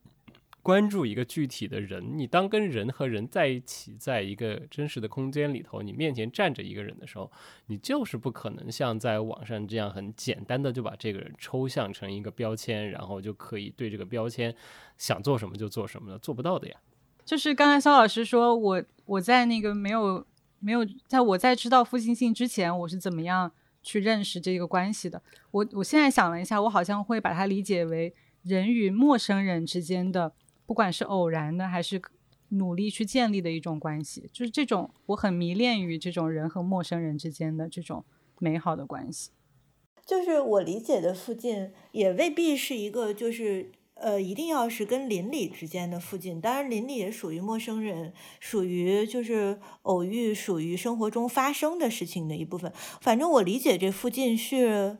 [0.62, 7.32] 关注一个具体的人，你当跟人和人在一起，在一个真实的空间里头，你面前站着一个人的时候，
[7.66, 14.54] 你就是不可能像在网上这样很简单的就把这个人抽象成一个标签，然后就可以对这个标签
[14.98, 16.76] 想做什么就做什么的，做不到的呀。
[17.24, 20.26] 就是刚才肖老师说我我在那个没有
[20.58, 23.50] 没有在我在知道负性性之前，我是怎么样
[23.82, 25.22] 去认识这个关系的？
[25.52, 30.34] 我我现在想了一下，我好像会把它理解为人与陌生人之间的。
[30.70, 32.00] 不管是偶然的，还是
[32.50, 38.04] 努力去建立的一种关系，就是这种我很迷恋于这种人和陌生人之间的这种
[38.38, 39.32] 美好的关系。
[40.06, 46.40] 就是我理解的附近，也未必是一个，就是呃，一定要是跟邻里之间的附近。
[46.40, 52.72] 当然，邻里也属于陌生人，属于就是偶遇，属于生活中发生的事情的一部分。
[53.00, 54.98] 反正我理解这附近是，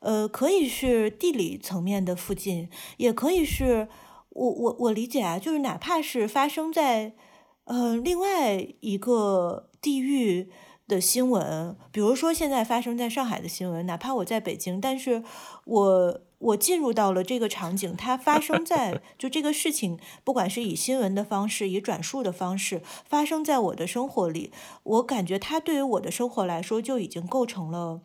[0.00, 3.86] 呃，可以是地理层面的附近，也可以是。
[4.34, 7.14] 我我我理解啊，就是哪怕是发生在
[7.64, 10.50] 呃，另外一个地域
[10.88, 15.22] 的新闻，比如说现在发生在上海的新闻，哪怕我在北京，但是
[15.64, 24.50] 我我进入到了这个场景，它发生在就这个事情，不管是以新闻的方式，以转述的方式发生在我的生活里，
[24.82, 28.00] 我感觉它对于我的生活来说就已经构成了。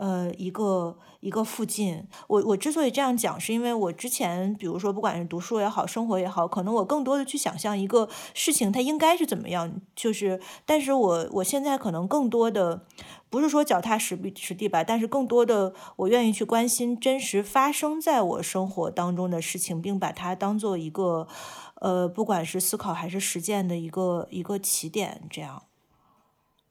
[0.00, 12.86] 呃，一个一个附近，我我之所以这样讲，是因为我之前，比如说不管是读书也好，生活也好，可能我更多的去想象一个事情它应该是怎么样，就是，但是我我现在可能更多的
[13.28, 21.28] 不是说脚踏实地实地吧，但是更多的我愿意去关心真实发生在我生活当中的事情，并把它当做一个
[21.74, 25.64] 呃，不管是思考还是实践的一个一个起点，这样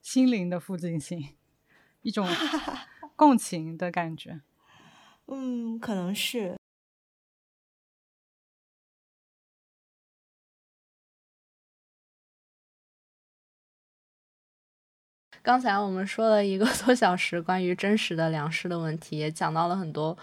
[0.02, 1.28] 心灵的附近性，
[2.02, 2.26] 一种。
[3.20, 4.40] 共情的感觉，
[5.26, 6.56] 嗯，可能是。
[15.42, 20.16] 刚才我们说了一个 多小时关于真实的粮食的问题，也讲到了很多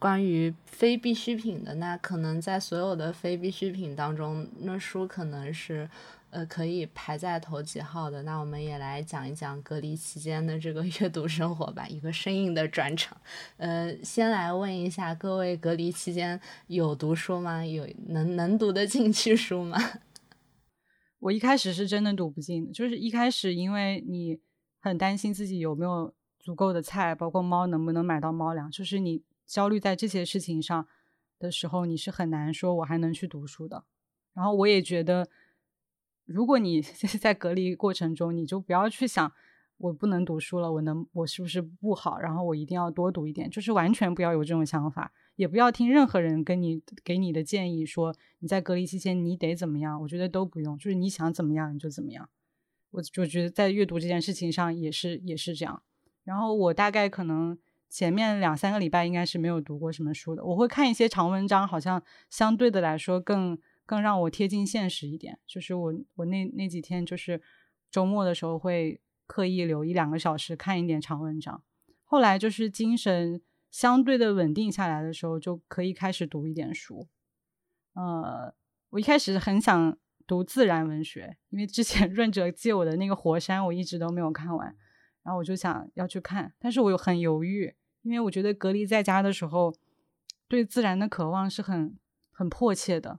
[0.00, 1.76] 关于非必需品的。
[1.76, 5.88] 那可能在所有的非必需品当中，那书可能是。
[6.30, 8.22] 呃，可以排在头几号的。
[8.22, 13.20] 那我们也来讲一讲隔离期间的这个 阅读生活吧，一个生硬的转场。
[13.56, 17.66] 呃，先来问一下各位，隔离期间有读书吗？
[17.66, 19.76] 有能能读得进去书吗？
[21.18, 24.38] 我一开始是真的读不进，就是一开始因为你
[24.78, 30.86] 很担心自己有没有足够的菜，包括猫能不能买到猫粮，就是你焦虑在这些事情上
[31.40, 33.82] 的时候，你是很难说我还能去读书的。
[34.32, 35.28] 然后我也觉得。
[36.32, 36.80] 如果你
[37.20, 39.32] 在隔离过程中，你就不要去想
[39.78, 42.18] 我不能读书了，我能我是不是不好？
[42.18, 50.00] 然后我一定要多读一点，就是完全不要有这种想法，也不要听任何人跟你给你的建议，说你在隔离期间你得怎么样？
[50.02, 52.28] 我觉得都不用，就是你想怎么样你就怎么样。
[52.92, 55.82] 我就觉得在阅读这件事情上也是也是这样。
[56.22, 57.58] 然后我大概可能
[57.88, 63.58] 前面两三个礼拜应该是没有读过什么书的，我会看一些长文章，好像相对的来说更。
[63.90, 67.42] 更让我贴近现实一点，就是我我那那几天就是
[67.90, 71.60] 周末的时候会刻意留一两个小时看一点长文章，
[72.04, 77.08] 后来就是精神相对的稳定下来的时候，就可以开始读一点书。
[77.94, 78.54] 呃，
[78.90, 84.68] 我一开始很想读自然文学，因为之前 润哲借我的那个《活山》我一直都没有看完，
[85.24, 89.74] 然后我就想要去看，但是我又很犹豫，因为我觉得隔离在家的时候，
[90.46, 91.98] 对自然的渴望是很
[92.30, 93.18] 很迫切的。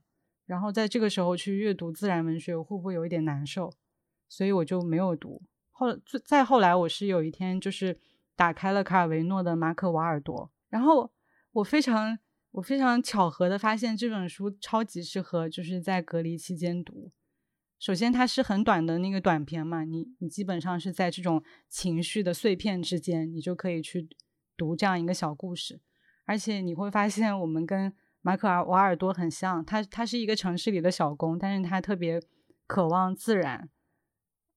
[0.52, 3.72] 然后在这个时候去阅读自然文学，我会不会有一点难受？
[4.28, 5.42] 所以我就没有读。
[5.72, 7.98] 后再后来，我是有一天就是
[8.36, 11.10] 打开了卡尔维诺的《马可·瓦尔多》，然后
[11.54, 12.20] 我非常
[12.52, 17.14] 我非常巧合的发现这本书超级适合就是在隔离期间读。
[17.80, 24.10] 首先，它是很短的那个短篇嘛，你你基本上是在这种情绪的碎片之间，你就可以去
[24.58, 25.80] 读这样一个小故事，
[26.26, 27.94] 而且你会发现我们跟。
[28.24, 32.22] 马可尔瓦尔多很像他，他是一个城市里的小工，但是他特别
[32.68, 33.68] 渴望自然，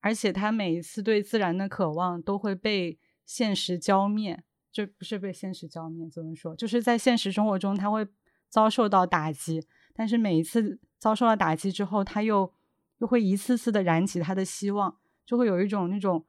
[0.00, 6.54] 而且他每一次对自然的渴望都会被现实浇灭，就不是被现实浇灭，怎么说？
[6.54, 8.06] 就是在现实生活中他会
[8.50, 12.52] 遭受到打击，但是每一次遭受了打击之后，他又
[12.98, 16.26] 又会一次次的燃起他的希望，就会有一种那种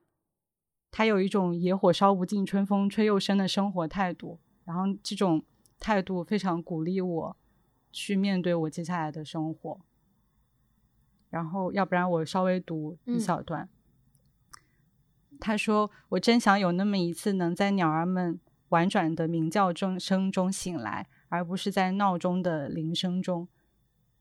[0.90, 5.44] 他有一种野火烧不尽，春风吹又生的生活态度，然后这种。
[5.80, 7.38] 态度非常鼓励我
[7.92, 9.80] 去面对我接下来的生活，
[11.30, 13.70] 然后要不然我稍微读一小段。
[15.40, 23.48] 他说：“我真想有那么一次，能在鸟儿们婉转的鸣叫声声中醒来，而不是在闹钟的铃声中，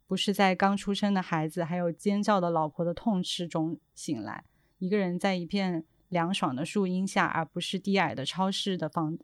[0.08, 4.44] 不是在刚出生的孩子还有尖叫的老婆的痛斥中醒来。
[4.78, 9.16] 一个人在一片凉爽的树荫下，而不是低矮的超市的房。”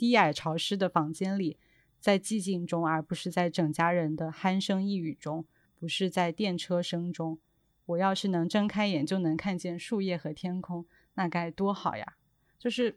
[0.00, 1.58] 低矮潮湿的房间里，
[2.00, 5.44] 在寂静中，而不是在整家人的鼾声呓语中，
[5.78, 7.38] 不是在电车声中。
[7.84, 10.86] 我要是能睁开眼就能看见树叶和天空，
[11.16, 12.14] 那该多好呀！
[12.58, 12.96] 就是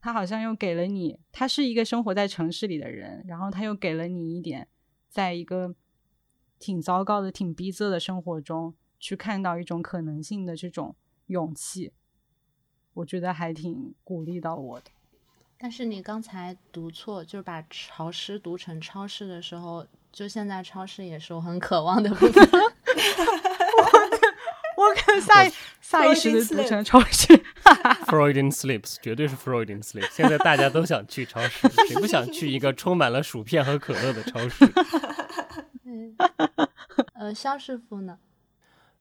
[0.00, 4.66] 他好像又给了你，他是一个生活在城市里的人，然后他又给了你一点，
[5.10, 5.74] 在一个
[6.58, 11.92] 挺糟糕的、挺逼仄的生活中，去看到一种可能性的这种勇气，
[12.94, 14.90] 我觉得还挺鼓励到我的。
[15.62, 22.48] 但是你刚才读错，就是把潮湿读成超市的时候，就现在超市也是我很渴望的部分。
[24.76, 25.48] 我我下
[25.80, 27.40] 下意识的读成超市。
[28.10, 30.04] Freudian sleeps 绝对是 Freudian sleep。
[30.10, 34.66] 现在大家都想去超市，谁不想去一个充满了薯片和可乐的超市？
[37.14, 38.18] 呃，肖师傅呢？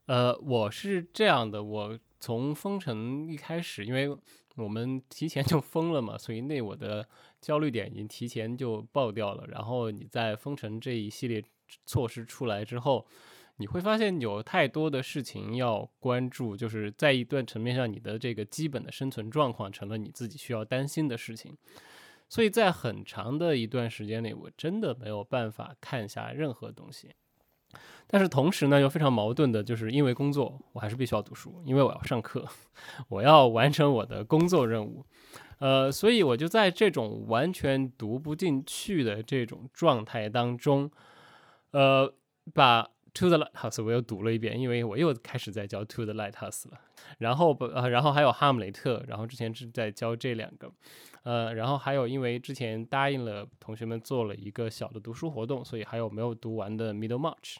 [0.06, 4.16] 呃，我是这样的，我从封城一开始，因为
[4.62, 7.08] 我们提前就封了嘛，所以那我的
[7.42, 9.46] 焦虑点已经提前就爆掉了。
[9.48, 11.44] 然后你在封城这一系列
[11.86, 13.06] 措施出来之后，
[13.58, 21.58] 你会发现有太多的事情要关注，就是在一段层面上，你的这个基本的生存状况成了你自己需要担心的事情。
[22.30, 27.10] 所以在很长的一段时间内，我真的没有办法看下任何东西。
[28.08, 32.46] 但是同时呢，又非常矛盾的，就是因为工作，我还是必须要读书，因为我要上课，
[33.08, 35.06] 我要完成我的工作任务。
[35.60, 40.90] 呃，所以我就在这种完全读不进去的这种状态当中，
[41.72, 42.12] 呃，
[42.54, 46.80] 把《To the Lighthouse》我又读了一遍，因为我又开始在教《To the Lighthouse》了。
[47.20, 50.72] 然后不呃，然后还有《哈姆雷特》，然后之前是在教这两个。
[51.24, 57.56] 呃，然后还有，因为之前答应了同学们做了一个小的读书活动，所以还有没有读完的《Middle March》。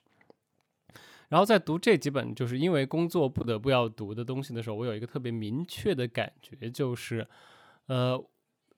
[1.30, 7.26] 然后在读这几本就是因为工作不得不要读的东西的时候，我有一个特别明确的感觉，就是，
[7.86, 8.22] 呃，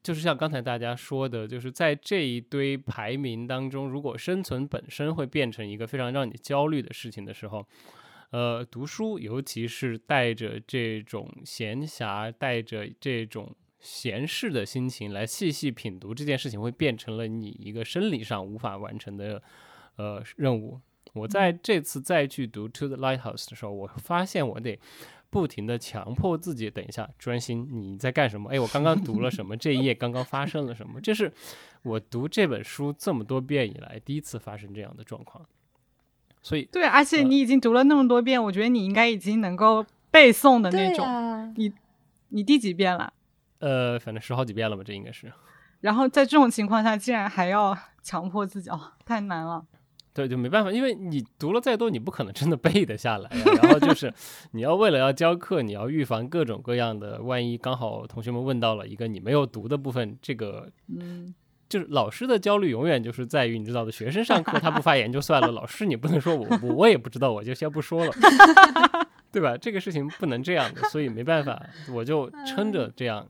[0.03, 7.65] 就是像刚才大家说的，就是在这一堆排名当中，如果生存本身会变成一个非常让你焦虑的事情的时候，
[8.29, 19.43] 呃，读书，尤其是带着这种闲暇，带着这种闲适的心情来细细品读这件事情，会变成了你一个生理上无法完成的
[19.97, 20.79] 呃任务。
[21.11, 24.79] 我在这次再去读《To the Lighthouse》的时候，我发现我得
[25.29, 28.49] 不停的强迫自己，等一下专心，你在干什么？
[28.49, 29.57] 哎，我刚刚读了什么？
[29.57, 31.01] 这一页刚刚发生了什么？
[31.01, 31.31] 这是
[31.83, 35.45] 我读这本书这么多遍以来第一次发生这样的状况。
[36.41, 41.53] 所以，对，而且你已经读了那么多遍，我觉得你应该已经能够背诵的那种。
[41.57, 41.71] 你
[42.29, 43.13] 你第几遍了？
[43.63, 45.31] 呃，反正十好几遍了吧，这应该是。
[45.79, 49.63] 然后在这种情况下，竟然还要强迫自己，哦，太难了。
[50.13, 53.29] 对，就没办法，因为你读了再多，你不可能真的背得下来。
[53.61, 54.13] 然后就是
[54.51, 61.33] 你要为了要教课，你要预防各种各样的，万一刚好同学们问到了一个你没有读的部分，这个，嗯，
[61.69, 68.13] 就是老师的焦虑永远就是在于你知道的，学生上课他不发言就算了，老师你不能说我我我也不知道，我就先不说了，
[69.31, 69.57] 对吧？
[69.57, 71.59] 这个事情不能这样的，所以没办法，
[71.91, 73.27] 我就撑着这样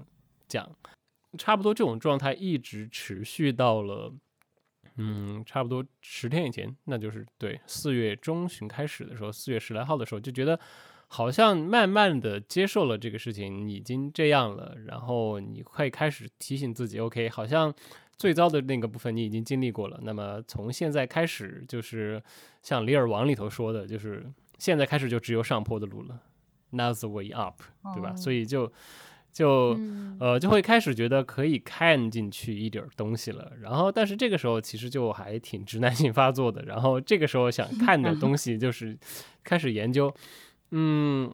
[0.54, 0.70] 讲，
[1.38, 4.14] 差不多这种状态一直持续到了。
[4.97, 10.60] 嗯，差不多十天以前，那就是对四月中旬开始的时候，四月十来号的时候，就觉得
[11.08, 17.74] 好像慢慢的接受了这个事情已经这样了，然后你会开始提醒自己，OK，好像
[18.18, 22.22] 最糟的那个部分你已经经历过了，那么从现在开始就是
[22.62, 26.22] 像《李尔王》里头说的，就是现在开始就只有上坡的路了
[26.72, 27.64] ，Now's the way up，
[27.95, 28.16] 对吧？
[28.16, 28.72] 所以就。
[29.34, 29.76] 就
[30.20, 38.96] 呃就会开始觉得可以看进去一点东西了，然后但是这个时候其实就还挺直男性发作的，然后这个时候想看的东西就是
[39.44, 40.14] 开始研究，
[40.70, 41.34] 嗯，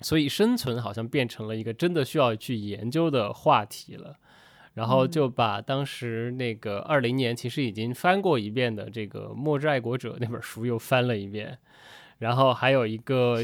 [0.00, 4.16] 所以生存好像变成了一个真的需要去研究的话题了，
[4.74, 11.56] 然后就把当时那个二零年其实已经翻过一遍的这个《末日爱国者》那本书又翻了一遍，
[12.18, 13.38] 然后还有一个。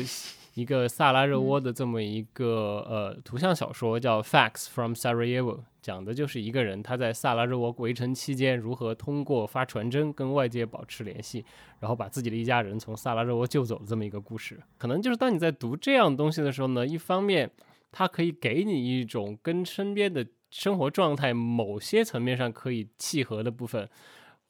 [0.58, 11.44] 一个萨拉热窝的这么一个呃图像小说叫《Facts from Sarajevo》，讲的就是一个人他在萨拉热窝围城期间如何通过发传真跟外界保持联系，
[11.78, 14.60] 然后把自己的一家人从萨拉热窝救走的这么一个故事。
[14.78, 17.48] 可能就是当你在读这样东西的时候呢，一方面
[17.92, 23.88] 它可以给你一种跟身边的生活状态某些层面上可以契合的部分。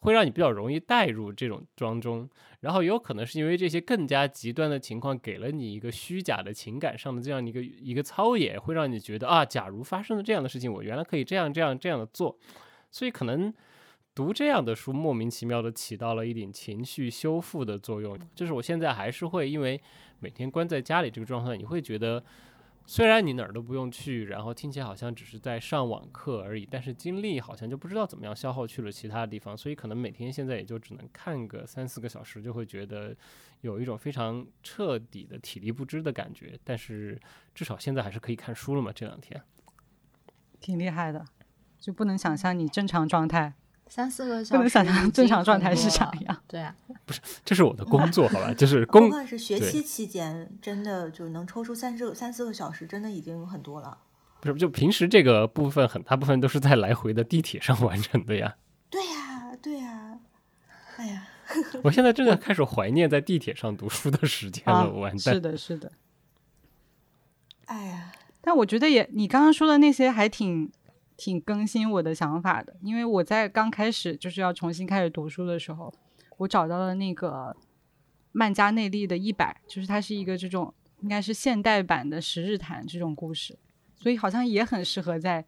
[0.01, 2.29] 会让你比较容易带入这种当中，
[2.61, 12.39] 然后有可能是因为这些更加极端的情况给了你一个虚假的情感上的这样一个一个操演，会让你觉得啊，假如发生了这样的事情，我原来可以这样这样这样的做，
[12.91, 13.53] 所以可能
[14.15, 18.19] 读这样的书莫名其妙的起到了一点情绪修复的作用。
[18.35, 19.81] 就是我现在还是会因为
[20.21, 22.25] 每天关在家里这个状态，你会觉得。
[22.91, 33.15] 虽然你哪儿都不用去，然后听起来好像只是在上网课而已，但是精力好像就不知道怎么样消耗去了其他地方，所以可能每天现在也就只能看个三四个小时，就会觉得
[33.61, 36.59] 有一种非常彻底的体力不支的感觉。
[36.65, 37.21] 但是
[37.55, 39.39] 至少现在还是可以看书了嘛，这两天
[40.59, 41.23] 挺厉害的，
[41.79, 43.53] 就不能想象你正常状态。
[43.89, 46.43] 三四个小时，不能想象正常状态是啥样。
[46.47, 46.75] 对啊，
[47.07, 48.53] 不是，这是我的工作，好吧？
[48.57, 53.99] 就是工，是学期期间，真的就能抽出三四三四个小时，真的已经很多了。
[54.41, 58.57] 不是，就平时这个部分，很大部分都是在来回的地铁上完成的呀。
[58.91, 60.19] 对呀，对呀。
[60.97, 61.27] 哎呀，
[61.83, 64.91] 我现在真的开始怀念在地铁上读书的时间了。
[64.91, 65.35] 完蛋。
[65.35, 65.93] 是的，是的。
[67.67, 70.71] 哎呀，但我觉得也，你刚刚说的那些还挺。
[71.19, 75.93] 挺更新我的想法的，因为我在刚开始就是要重新开始读书的时候，
[76.37, 77.55] 我找到了那个
[78.31, 83.59] 曼加内利的一百，就是它是一个这种应该是现代版的十日谈这种故事，
[83.97, 85.45] 所以好像也很适合在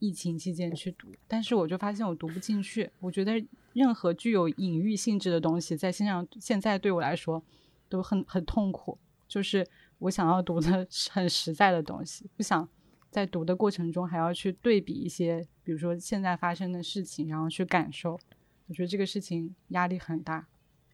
[0.00, 1.14] 疫情期间去读。
[1.28, 3.40] 但是我就发现我读不进去，我觉得
[3.74, 7.40] 任何具有隐喻性质的东西，在线上现在对我来说
[7.88, 8.98] 都很很痛苦。
[9.28, 9.64] 就是
[9.98, 12.68] 我想要读的 很实在的东西，不想
[13.10, 18.18] 在读的过程中还要去对比一些，比如说现在发生的事情，然后去感受。
[18.66, 20.46] 我觉得这个事情压力很大。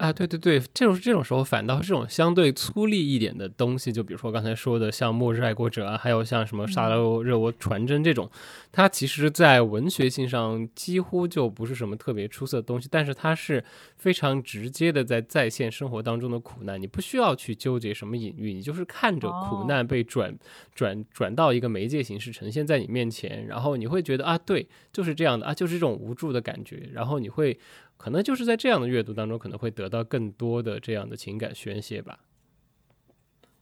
[0.04, 8.30] 啊，对对对，这种这种时候反倒是这种相对粗粝一点的东西，就比如说刚才说的像《末日爱国者》啊，还有像什么《沙拉热窝传真》这种，
[8.70, 13.64] 它其实在文学性上几乎就不是什么特别出色的东西，但是它是
[13.96, 20.36] 非常直接的在在线生活当中的苦难，你不需要去纠结什么隐喻，你就是看着苦难被转
[20.74, 27.58] 转转到一个媒介形式呈现在你面前，然后你会觉得啊，对，就是这样的啊，就是这种无助的感觉，然后你会。
[28.04, 32.20] 可能就是在这样的阅读当中，可能会得到更多的这样的情感宣泄吧。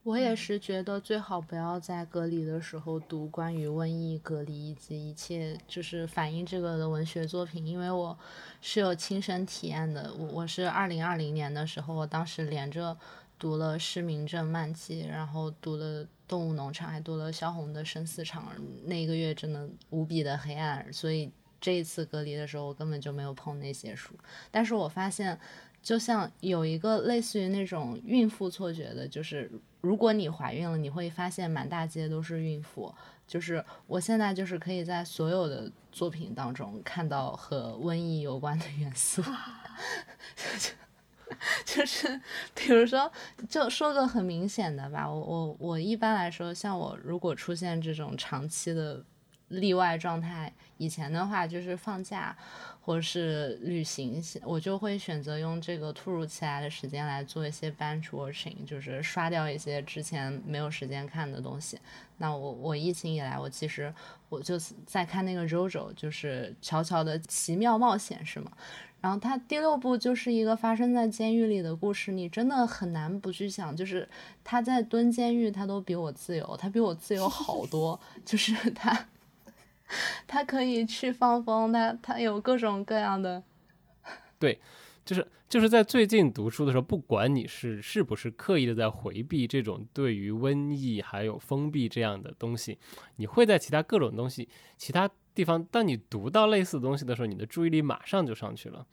[0.02, 8.18] 我也是觉得最好不要在隔离的时候读关于瘟疫、隔离以及一切就是反映这个的文学作品，因为我
[8.60, 10.12] 是有亲身体验的。
[10.12, 12.98] 我我是二零二零年的时候，我当时连着
[13.38, 18.48] 读了《失明症漫记》，然后读了《动物农场》，还读了萧红的《生死场》，
[18.86, 21.30] 那一个月真的无比的黑暗，所以。
[21.62, 24.12] 这一次隔离的时候，我根本就没有碰那些书。
[24.50, 25.38] 但是我发现，
[25.80, 29.48] 就像有一个类似于那种孕妇错觉的，就是
[29.80, 32.92] 如果你怀孕了，你会发现满大街都是孕妇。
[33.28, 39.22] 就是我现在就是可以在所有的作品当中看到和瘟疫有关的元素
[41.64, 42.20] 就是
[42.54, 43.10] 比如说，
[43.48, 49.04] 就说个很明显的吧，我我我一般来说，像我如果出现这种长期的。
[49.52, 52.36] 例外状态，以前的话就是放假
[52.80, 61.78] 或者是旅行，我就会选择用这个突如其来的时间来做一些 bench watching，就是刷掉一些之前没有时间看的东西。
[62.18, 63.92] 那我我疫情以来，我其实
[64.28, 68.50] 我就在看那个 JoJo，就是乔乔的奇妙冒险，是吗？
[69.00, 74.08] 然后它第六部就是一个发生在监狱里的故事，你真的很难不去想，就是
[74.44, 79.06] 他在蹲监狱，他都比我自由，他比我自由好多，就是他。
[80.26, 83.42] 他可以去放风，他他有各种各样的。
[84.38, 84.60] 对，
[85.04, 92.78] 就是就是在最近读书的时候，不管你是是不是刻意的在回避这种对于瘟疫还有封闭这样的东西，
[93.16, 98.86] 你会在其他各种东西、其他地方，当你读到类似的东西的时候，你的注意力马上就上去了。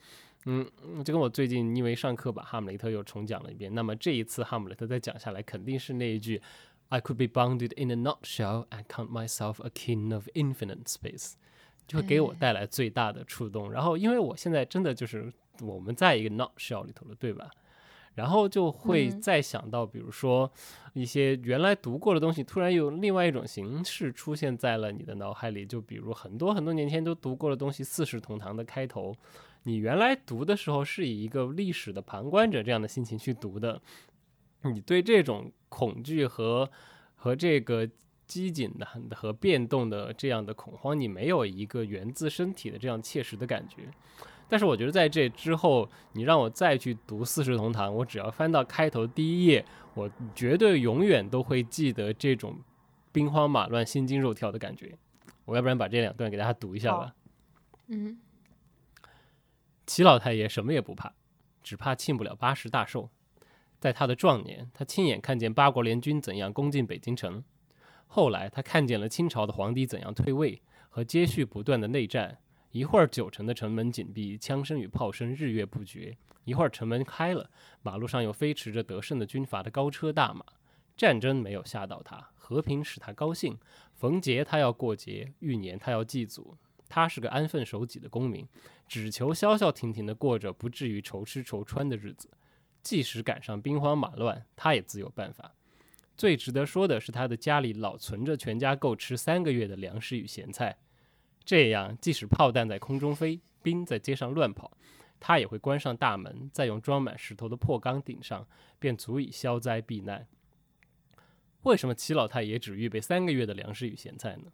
[0.46, 0.66] 嗯，
[1.04, 6.42] 就跟我最近因为上课把《哈姆雷特》又重讲了一遍，那么这一次《哈姆雷特》再讲下来，肯定是那一句。
[6.90, 11.34] I could be bounded in a nutshell and count myself a king of infinite space，
[11.88, 13.72] 就会给我带来最大的触动。
[13.72, 15.32] 然后，因为我现在真的就是
[15.62, 17.52] 我们在一个 nutshell 里头了，对吧？
[18.16, 20.52] 然后就会再想到，比如说
[20.94, 25.66] 一些原来读过的东西，突然有另外一种形式出现在了你的脑海里。
[25.66, 29.16] 就比如很多很多年前都读过的东西，《四世同堂》的开头，
[29.64, 33.80] 你原来读的时候是以一个历史的旁观者这样的心情去读的。
[34.64, 36.70] 你对这种恐惧和
[37.16, 37.90] 和这个
[38.28, 43.90] 机警的和变动的这样的恐慌，你没有一个源自身体的这样切实的感觉。
[44.48, 52.60] 但是我觉得在这之后，你让我再去读《四世同堂》，我只要翻到开头第一页，我绝对永远都会记得这种
[53.12, 54.98] 兵荒马乱、心惊肉跳的感觉。
[55.46, 57.16] 我要不然把这两段给大家读一下吧。
[57.88, 58.20] 嗯，
[59.86, 61.14] 齐老太爷什么也不怕，
[61.64, 63.10] 只怕庆不了八十大寿。
[63.80, 67.42] 在他的壮年，他亲眼看见八国联军怎样攻进北京城；
[68.08, 72.38] 后来，他看见了清朝的皇帝怎样退位和接续不断的内战。
[72.72, 77.50] 一会儿九城的城门紧闭，枪声与炮声日月不绝；一会儿城门开了，
[77.82, 80.46] 马路上又飞驰着得胜的军阀的高车大马。
[80.96, 83.58] 战争没有吓到他，和平使他高兴。
[83.96, 86.58] 逢节他要过节，遇年他要祭祖。
[86.90, 88.46] 他是个安分守己的公民，
[88.88, 92.30] 只求消消停停地过着不至于愁吃愁穿的日子。
[92.82, 95.54] 即使赶上兵荒马乱，他也自有办法。
[96.16, 100.78] 最值得说的是，他的家里老存着全家够吃三个月的粮食与咸菜。
[101.46, 104.78] 这样，即使炮弹在空中飞，兵在街上乱跑，
[105.20, 110.28] 他也会关上大门，再用装满石头的破缸顶上，便足以消灾避难。
[111.64, 114.52] 为什么齐老太爷只预备三个月的粮食与咸菜呢？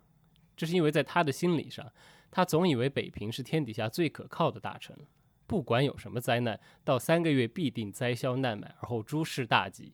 [0.56, 1.92] 这是因为在他的心理上，
[2.32, 4.96] 他总以为北平是天底下最可靠的大城。
[5.48, 9.94] 不管有什么灾难，到三个月必定灾消难满，而后诸事大吉。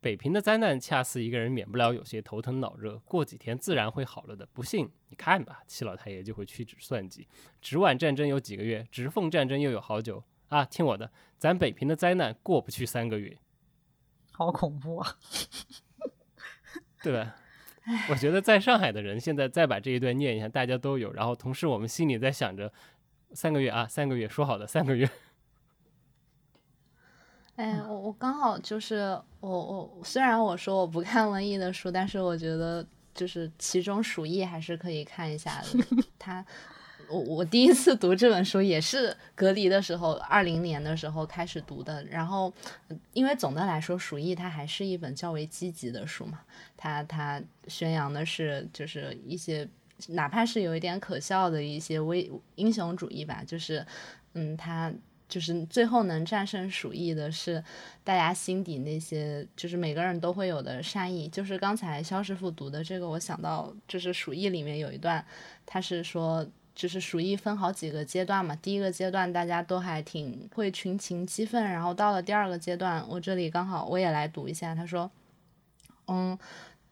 [0.00, 4.46] 北平的灾难恰似一个人免不了有些头疼脑热，过几天自然会好了的。
[4.46, 7.28] 不信你看吧，七老太爷就会屈指算计。
[7.60, 10.64] 直皖战争有几个月，直奉战争又有好久啊！
[10.64, 13.36] 听我的，咱北平的灾难过不去三个月，
[14.32, 15.18] 好恐怖啊！
[17.02, 17.36] 对吧？
[18.08, 21.12] 我觉得在上海的人现在再把这一段念一下，大家都有。
[21.12, 22.72] 然后同时我们心里在想着，
[23.32, 25.08] 三个月啊，三个月，说好的三个月。
[27.56, 35.66] 哎，我我刚好就是我我虽然我说我不看文艺的书，但是我觉得就是其中鼠疫还是可以看一下的。
[36.18, 36.44] 他
[37.10, 42.02] 我我第一次读这本书也是隔离的时候，二零年的时候开始读的。
[42.04, 42.50] 然后
[43.12, 46.40] 因为总的来说，鼠疫它还是一本较为积极的书嘛，
[46.78, 49.68] 它它宣扬的是就是一些
[50.08, 53.86] 哪怕是有一点可笑的一些微英雄主义吧，就是
[54.34, 54.92] 嗯他。
[55.30, 57.62] 就是最后能战胜鼠疫的是
[58.02, 61.28] 大家心底那些，就是每个人都会有的善意。
[61.28, 65.24] 就是刚才肖师傅读的这个，我想到就是鼠疫里面有一段，
[65.64, 66.44] 他是说，
[66.74, 68.56] 就是鼠疫分好几个阶段嘛。
[68.56, 75.08] 第一个阶段大家都还挺会群情激愤，然后到了第二个阶段，我这里刚好我也来读一下，他说，
[76.08, 76.36] 嗯。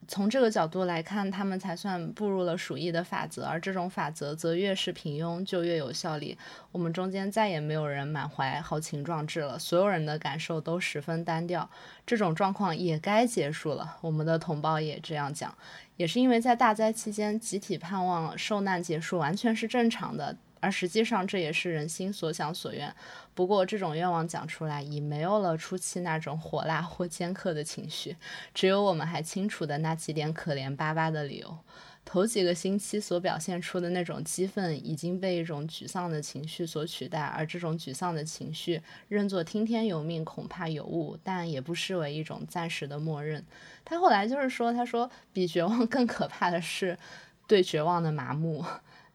[0.06, 6.38] 从这个角度来看，他们才算步入了鼠疫的法则，而这种法则则越是平庸就越有效力。
[6.72, 11.68] 我们中间再也没有人满怀豪情壮志了，所有人的感受都十分单调。
[12.06, 13.98] 这种状况也该结束了。
[14.00, 15.54] 我们的同胞也这样讲，
[15.96, 20.36] 也是因为在大灾期间集体盼望受难结束，完全是正常的。
[20.60, 22.94] 而实际上，这也是人心所想所愿。
[23.34, 28.16] 不过，这种愿望讲出来，已没有了初期那种火辣或尖刻的情绪，
[28.52, 31.58] 只有我们还清楚的那几点可怜巴巴的理由。
[32.04, 43.44] 头几个星期所表现出的那种激愤，已经被一种沮丧的情绪所取代，而这种沮丧的情绪，认作听天由命，恐怕有误，但也不失为一种暂时的默认。
[43.84, 46.98] 他后来就是说，他说，比绝望更可怕的是
[47.46, 48.64] 对绝望的麻木。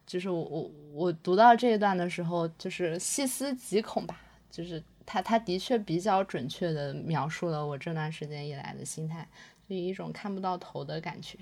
[0.06, 4.20] 就是我我我读到这一段的时候，就是细思极恐吧。
[4.50, 9.28] 就是他他的确比较准确的描述了我这段时间以来的心态，
[9.68, 11.40] 就一种看不到头的感觉。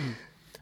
[0.00, 0.14] 嗯，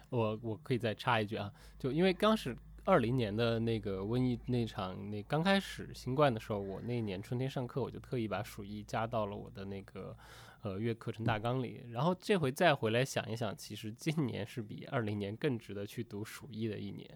[0.09, 10.16] 我我可以再插一句啊，就因为刚是二零年的那个瘟疫那场那刚开始新冠的时候，我那一年春天上课，我就特意把鼠疫加到了我的那个。
[10.62, 17.09] 呃，月课程大纲里，然后这回再回来想一想，其实今年是比二零年更值得去读鼠疫的一年，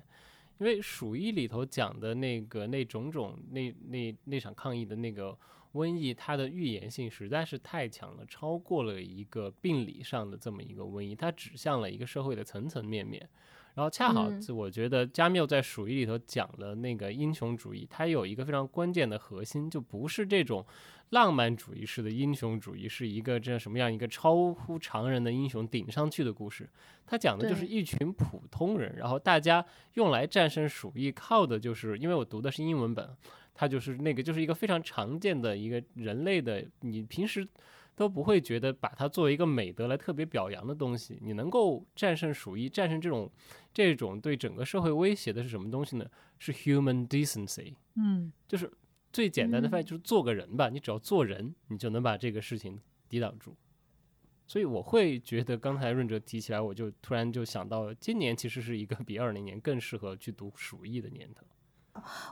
[0.59, 5.37] 因为鼠疫里头讲的那个那种种那那那场抗疫的那个
[5.73, 13.29] 瘟疫，它的预言性实在是太强了，超过了一个病理上的这么一个瘟疫，它指向了一个社会的层层面面。
[13.75, 20.65] 然后恰好，我觉得加缪在鼠疫里头讲的那个英雄主义，它有一个非常关键的核心，就不是这种。
[21.11, 26.71] 浪漫主义式的英雄主义是一个这样什么样一个超乎常人的英雄顶上去的故事，
[27.05, 33.11] 他讲的就是一群普通人，然后大家用来战胜鼠疫靠的就是，因为我读的是英文本，
[33.53, 37.45] 它就是那个就是一个非常常见的一个人类的，你平时
[38.01, 43.31] 都不会觉得把它作为一个美德来特别表扬的东西，你能够战胜鼠疫，战胜这种
[43.75, 46.07] 这种对整个社会威胁的是什么东西呢？
[46.39, 48.73] 是 human decency，嗯，就是。
[49.13, 53.57] 最简单的翻译就是做个人吧，你只要做人，你就能把这个事情抵挡住。
[54.47, 61.45] 所以我会觉得，刚才润哲提起来，我就突然就想到，今年其实是一个比二零年更适合去读鼠疫的年头。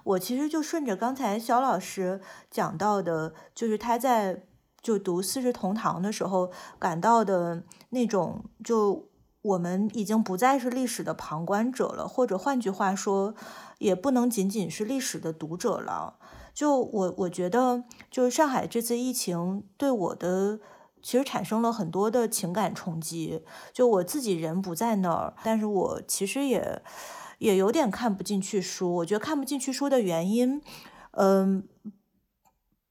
[0.04, 4.46] 我其实就顺着刚才肖老师讲到的，就是他在
[4.80, 9.08] 就读《四世同堂》的时候感到的那种，就
[9.42, 13.34] 我们已经不再是历史的旁观者了，或者换句话说，
[13.78, 16.18] 也不能仅仅是历史的读者了。
[16.54, 20.58] 就我我觉得，就是上海这次疫情对我的
[21.00, 23.44] 其实产生了很多的情感冲击。
[23.72, 26.82] 就我自己人不在那儿，但是我其实也
[27.38, 28.92] 也有点看不进去书。
[28.96, 30.60] 我觉得看不进去书的原因，
[31.12, 31.62] 嗯，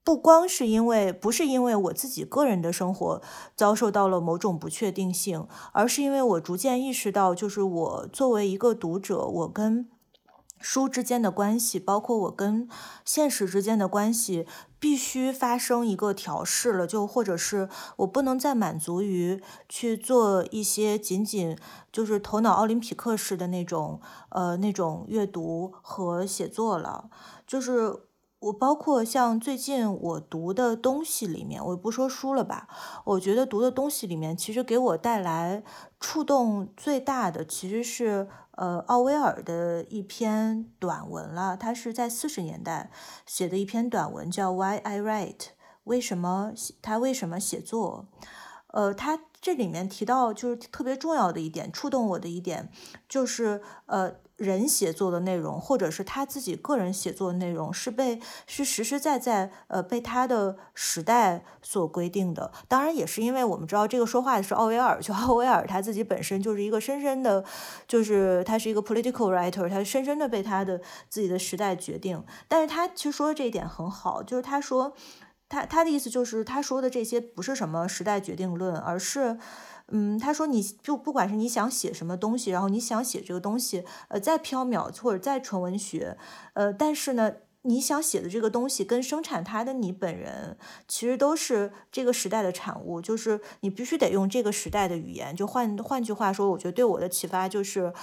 [0.07, 3.21] 不光是因为不是因为我自己个人的生活
[3.57, 9.89] 遭受到了某种不确定性，而是因为我逐渐意识到，就是我作为一个读者，我跟。
[10.59, 12.67] 书之间的关系，包括我跟
[13.05, 14.47] 现实之间的关系，
[14.79, 16.87] 必须发生一个调试了。
[16.87, 19.39] 就或者是我不能再满足于
[19.69, 21.55] 去做一些仅仅
[21.91, 27.11] 就是头脑奥林匹克式的那种呃那种阅读和写作了。
[27.45, 27.95] 就是
[28.39, 32.67] 我包括像最近我读的东西里面，我不说书了吧，
[33.05, 35.63] 我觉得读的东西里面，其实给我带来
[35.99, 38.27] 触动最大的其实是。
[38.57, 42.89] 呃，奥威尔的一篇短文了，他是在四十年代
[43.23, 45.37] 写的一篇短文，叫《Why I Write》，
[45.83, 48.07] 为什么他为什么写作？
[48.69, 52.71] 呃，他这里面提到就是特别重要的一点，触动我的一点，
[53.07, 62.51] 就是呃，人写作的内容，或者是他自己个人写作的内容，是被是实实在在呃被他的时代所规定的。
[62.67, 67.43] 当然，也是因为我们知道这个说话的是奥威尔，就奥威尔他自己本身就是一个深深的，
[67.87, 70.79] 就是他是一个 political writer，他深深的被他的
[71.09, 72.23] 自己的时代决定。
[72.47, 74.93] 但是他其实说的这一点很好，就是他说。
[75.49, 79.37] 他他的意思就是，他说的这些不是什么时代决定论，而是，
[79.89, 86.17] 嗯，他说你就不管是你想写什么东西，然后你想写这个东西，呃，再缥缈或者再纯文学，
[86.53, 90.57] 呃，但是呢，你想写的这个东西跟生产它的你本人，
[90.87, 95.35] 其实都是这个时代的产物，就是你必须得用这个时代的语言。
[95.35, 97.93] 就换换句话说，我觉得对我的启发就是。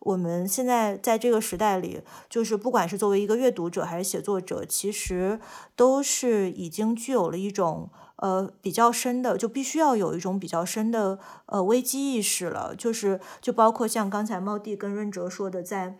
[0.00, 5.40] 我们现在在这个时代里，就是不管是作为一个阅读者还是写作者，其实
[5.74, 7.88] 都是已经具有了一种
[8.24, 12.74] 呃比较深的，就必须要有一种比较深的呃危机意识了。
[12.74, 15.96] 就是就包括像刚才猫弟跟润哲说的，在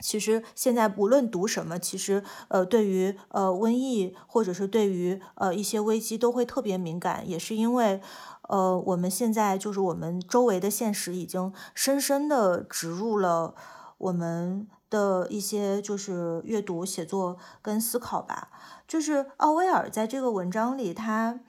[0.00, 8.00] 其实现在无论读什么，其实呃对于呃瘟疫或者是对于呃一些危机都会特别敏感，也是因为。
[8.48, 13.54] 呃，我们现在就是我们周围的现实已经深深的植入了
[13.96, 18.50] 我们的一些就是阅读、写作跟思考吧。
[18.86, 21.40] 就是奥威尔在这个文章里，他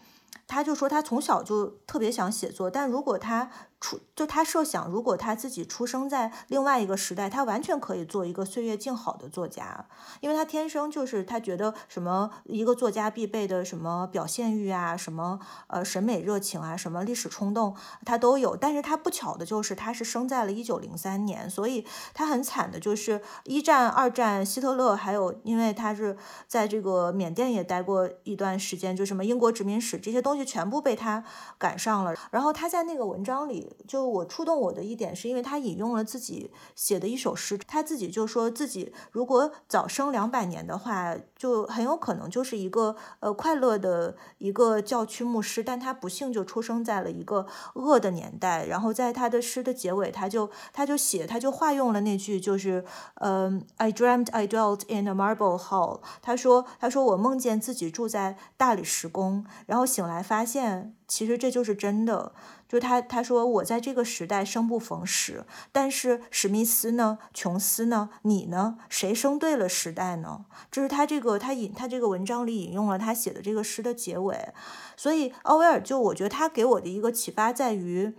[0.48, 3.52] 他就说他从小就特别想写作，但如果他。
[3.84, 9.86] 出就他设想，如果他自己出生在另外一个时代，他完全可以做一个岁月静好的作家，
[10.22, 17.76] 因为他天生就是他觉得什么一个作家必备的什么表现欲啊，什么呃审美热情啊，什么历史冲动
[18.06, 18.56] 他都有。
[18.56, 26.16] 但是他不巧的就是他是生在了一九零三年，所以他很惨的就是一战、二战，希特勒还有因为他是
[26.48, 31.22] 在这个缅甸也待过一段时间，就什么英国殖民史这些东西全部被他
[31.58, 32.16] 赶上了。
[32.32, 33.72] 然后他在那个文章里。
[33.88, 47.46] 就我触动我的一点，是因为他引用了自己写的一首诗，他自己就说自己如果早生两百年的话，就很有可能就是一个呃快乐的一个教区牧师，但他不幸就出生在了一个
[47.76, 48.66] 恶的年代。
[48.66, 56.00] 然后在他的诗的结尾，他就他就写，他就化用了那句，就是嗯，I dreamt I dwelt in a marble hall。
[56.22, 62.34] 他说他说我梦见自己住在大理石宫，然后醒来发现其实这就是真的。
[62.74, 70.46] 就他他说我在这个时代生不逢时，但是史密斯呢，琼斯呢，你呢，谁生对了时代呢？
[70.72, 74.56] 这是他这个他引他这个文章里引用了他写的这个诗的结尾，
[74.98, 78.16] 所以奥威尔就我觉得他给我的一个启发在于，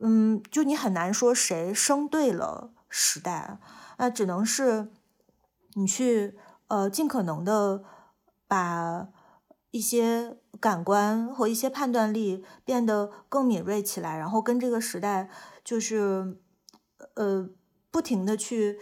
[0.00, 3.58] 嗯，就你很难说谁生对了时代，
[3.98, 4.90] 那只能是
[5.74, 6.36] 你去
[6.66, 7.84] 呃尽可能的
[8.48, 9.06] 把
[9.70, 10.38] 一些。
[10.62, 15.28] 感官和一些判断力变得更敏锐起来，然后跟这个时代
[15.64, 16.38] 就是，
[17.16, 17.50] 呃，
[17.90, 18.78] 不停的去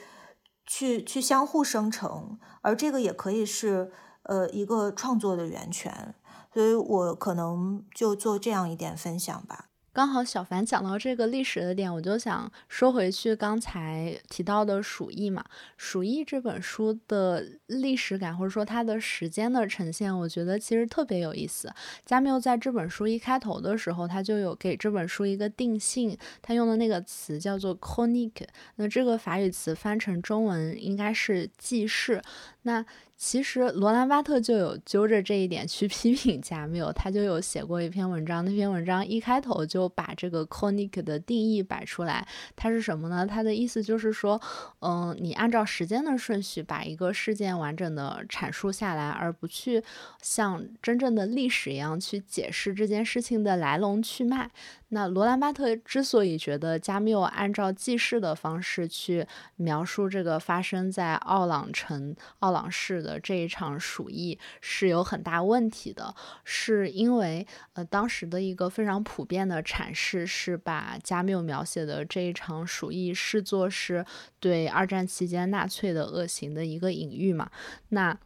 [0.67, 3.91] 去去相互生成，而这个也可以是
[4.25, 6.15] 呃一个创作的源泉，
[6.53, 9.70] 所以我可能就做这样一点分享吧。
[9.93, 15.45] 刚好小凡讲到这个历史的点，我就想说回去刚才提到的《鼠疫》嘛，
[15.77, 21.73] 《鼠疫》这本书的历史感或者说它的时间的呈现，我觉得其实特别有意思。
[22.07, 32.23] 加缪在这本书一开头的时候，他就有给这本书一个定性，他用的那个词叫做 “chronique”，那这个法语词翻成中文应该是记事。
[32.63, 32.85] 那
[33.21, 43.27] 其实罗兰巴特就有揪着这一点去 批评加缪，他就有写过一篇文章，那篇文章一开头就把这个 chronic 的定义摆出来，它是什么呢？
[43.27, 44.41] 它的意思就是说，
[44.79, 49.85] 嗯，你按照时间的顺序把一个事件完整的阐述下来，而不去
[50.23, 54.51] 像真正的历史一样去解释这件事情的来龙去脉。
[54.93, 74.05] 那罗兰巴特之所以觉得加缪按照记事的方式去描述这个发生在奥朗城奥朗市的这一场鼠疫是有很大问题的，是因为呃当时的一个非常普遍的阐释是把加缪描写的这一场鼠疫视作是
[74.39, 77.51] 对二战期间纳粹的恶行的一个隐喻嘛？
[77.89, 78.17] 那。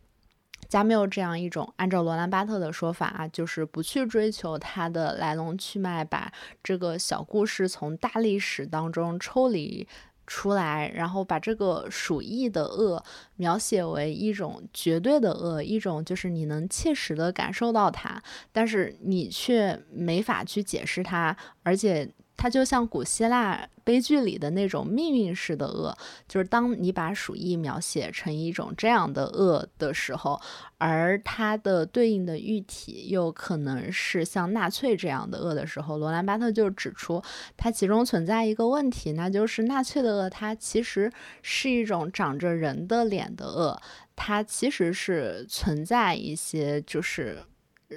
[0.66, 6.32] 加缪这样一种，按照罗兰巴特的说法啊，就是不去追求它的来龙去脉，把
[6.62, 9.87] 这个小故事从大历史当中抽离
[10.27, 13.05] 出来，然后把这个鼠疫的恶
[13.37, 18.22] 描写为一种绝对的恶，一种就是你能切实的感受到它，
[18.53, 22.11] 但是你却没法去解释它，而且。
[22.37, 25.97] 它就像古希腊悲剧里的那种命运式的恶，
[26.28, 30.41] 就是当你把鼠疫描写成一种这样的恶的时候，
[30.78, 37.22] 而它的对应的喻体又可能是像纳粹这样的恶的时候，罗兰巴特就指出，
[37.57, 41.11] 它其中存在一个问题，那就是纳粹的恶，它其实
[41.43, 43.80] 是一种长着人的脸的恶，
[44.16, 47.45] 它其实是存在一些就是。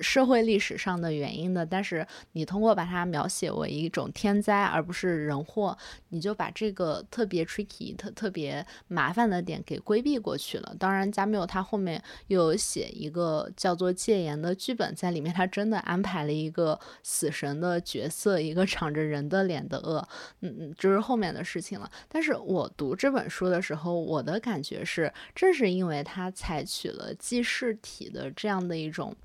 [0.02, 5.78] 社会历史上的原因的，但是你通过把它描写为一种天灾，而不是人祸，
[6.10, 10.76] 你就把这个特别 tricky、特特别麻烦的点给规避过去了。
[10.80, 20.08] 当然，加缪他后面又有写一个叫做戒严的剧本，在里面他真的安排了一个死神的角色，一个长着人的脸的恶，
[20.42, 21.90] 嗯嗯，就是后面的事情了。
[22.08, 29.16] 但是我读这本书的时候，我的感觉是，正是因为他采取了记事体的这样的一种。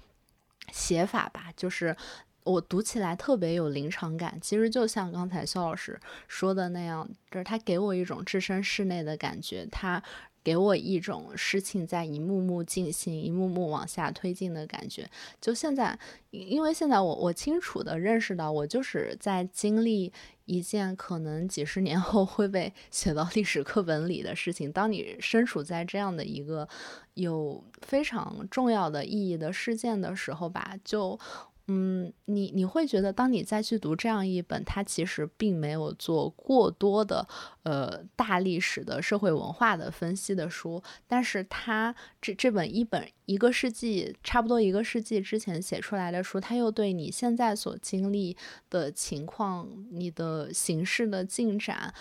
[0.71, 1.97] 写法吧，就是
[2.45, 4.39] 我读起来特别有临场感。
[4.41, 5.99] 其实就像刚才肖老师
[6.29, 10.03] 说的那样，就是他给我一种置身室内的感觉，他
[10.43, 15.09] 给我一种事情在一幕幕进行、一幕幕往下推进的感觉。
[15.41, 15.99] 就现在，
[16.31, 20.13] 因为现在我我清楚的认识到，我就是在经历
[20.45, 24.73] 一件可能几十年后会被写到历史课本里的事情。
[24.73, 26.69] 当你身处在这样的一个。
[27.15, 31.21] 有非常重要的意义的事件的时候吧，就，
[31.69, 37.27] 嗯，你你会觉得，当你再去读这样一本，它其实并没有做过多的，
[37.63, 48.37] 呃，大历史的社会文化的分析的书，但是它这这本一本一个世纪，差不多一个世纪之前写出来的书，它又对你现在所经历
[48.69, 51.95] 的情况、你的形势的进展。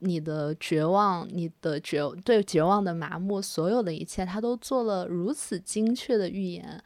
[0.00, 6.84] 你的绝望，你的绝对绝望的麻木，所有的一切，它都做了如此精确的预言。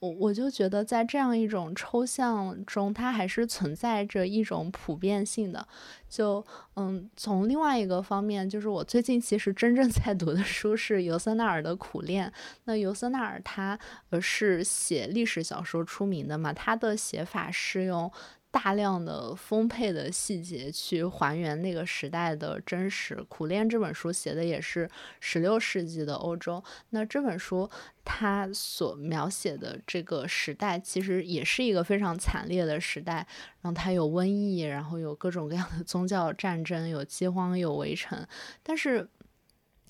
[0.00, 5.66] 我我就觉得，在这样一种抽象中，它还是存在着一种普遍性的。
[6.08, 6.44] 就
[6.76, 12.28] 嗯，从另外一个方面，就是我最近其实真正在读的书是尤瑟纳尔的《苦恋》。
[12.64, 13.78] 那尤瑟纳尔他
[14.08, 18.10] 呃是写历史小说出名的嘛，他的写法是用。
[18.52, 23.14] 大量的丰沛的细节去还原那个时代的真实。
[23.28, 24.90] 《苦恋》这本书写的也是
[25.20, 26.62] 十六世纪的欧洲。
[26.90, 27.70] 那这本书
[28.04, 33.26] 它所描写的这个时代，其实也是一个非常惨烈的时代。
[33.60, 38.26] 然后它有瘟疫，然后有各种各样的宗教战争，有饥荒，有围城。
[38.64, 39.08] 但是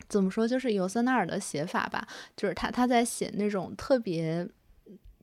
[0.06, 2.06] 怎么说，就是尤瑟纳尔的写法吧，
[2.36, 4.46] 就是他他在写那种特别。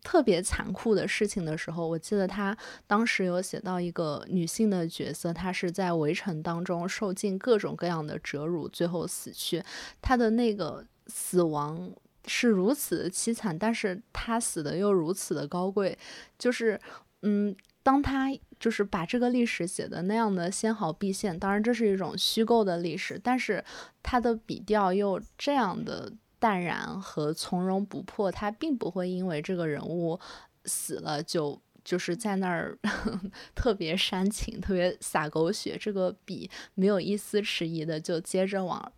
[0.08, 9.62] 特别残酷的事情的时候，我记得他当时有写到一个女性的角色，她是在围城当中受尽各种各样的折辱，最后死去。
[10.02, 11.92] 她的那个死亡
[12.26, 15.98] 是如此的凄惨，但是她死的又如此的高贵。
[16.40, 16.80] 就是，
[17.24, 17.54] 嗯，
[17.84, 23.62] 当他就是把这个历史写的那样的纤毫毕现，当然这是一种虚构的历史，但是
[24.02, 26.14] 他的笔调又这样的。
[26.40, 30.20] 淡然和从容不迫，他并不会因为这个人物
[30.66, 32.78] 死了就就是在那儿
[33.56, 38.92] 特别煽情、特别洒狗血，这个笔没有一丝迟疑的就接着往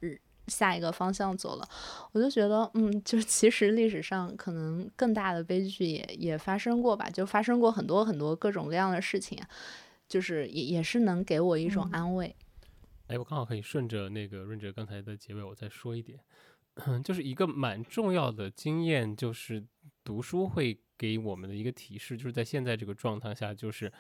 [0.47, 1.69] 下一个方向走了。
[2.11, 9.37] 我就觉得，嗯，就其实历史上可能更大的悲剧也也发生过吧，就发生过很多很多各种各样的事情，
[10.07, 12.35] 就是也也是能给我一种安慰。
[13.07, 16.19] 哎，我刚好可以顺着那个润哲刚才的结尾，我再说一点。
[17.03, 19.65] 就是一个蛮重要的经验，就是
[20.03, 23.91] 读书会给我们的一个提示，就是在现在这个状态下，就是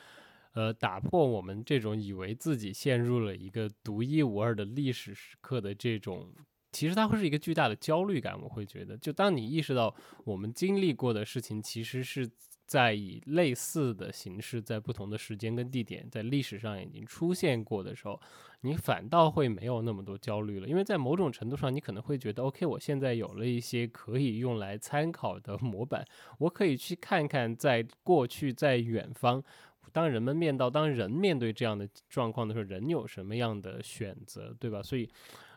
[0.53, 6.31] 呃，打破我们这种以为自己陷入了一个独一无二的历史时刻的这种，
[6.71, 8.39] 其实它会是一个巨大的焦虑感。
[8.41, 12.29] 我会觉得，就当你意识到我们经历过的事情，其实是。
[12.69, 18.21] 在以类似的形式，在不同的时间跟地点，在历史上已经出现过的时候，
[18.61, 20.67] 你反倒会没有那么多焦虑了。
[20.67, 26.05] 因为在某种程度上，你可能会觉得，OK，我现在有了一些可以用来参考的模板，
[26.37, 29.43] 我可以去看看，在过去，在远方，
[29.91, 34.83] 当人们面到当人面对这样的状况的时候，人有什么样的选择，对吧？
[34.83, 35.09] 所以，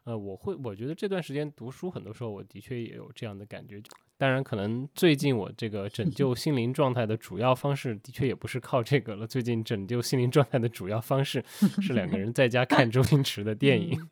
[0.04, 3.80] 呃，我会，我觉得这段时间读书，很多时候我的确也有这样的感觉。
[4.16, 9.26] 当然，可能最近我这个拯救心灵状态的主要方式，的确也不是靠这个了。
[9.26, 11.44] 最近拯救心灵状态的主要方式
[11.80, 14.08] 是两个人在家看周星驰的电影。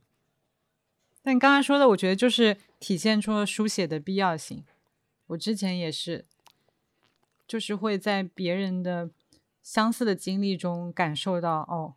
[1.23, 4.65] 但刚刚说的，我觉得就是体现出了书写的必要性。
[5.27, 6.25] 我之前也是，
[7.47, 9.11] 就是会在别人的
[9.63, 11.95] 相似的经历中感受到，哦，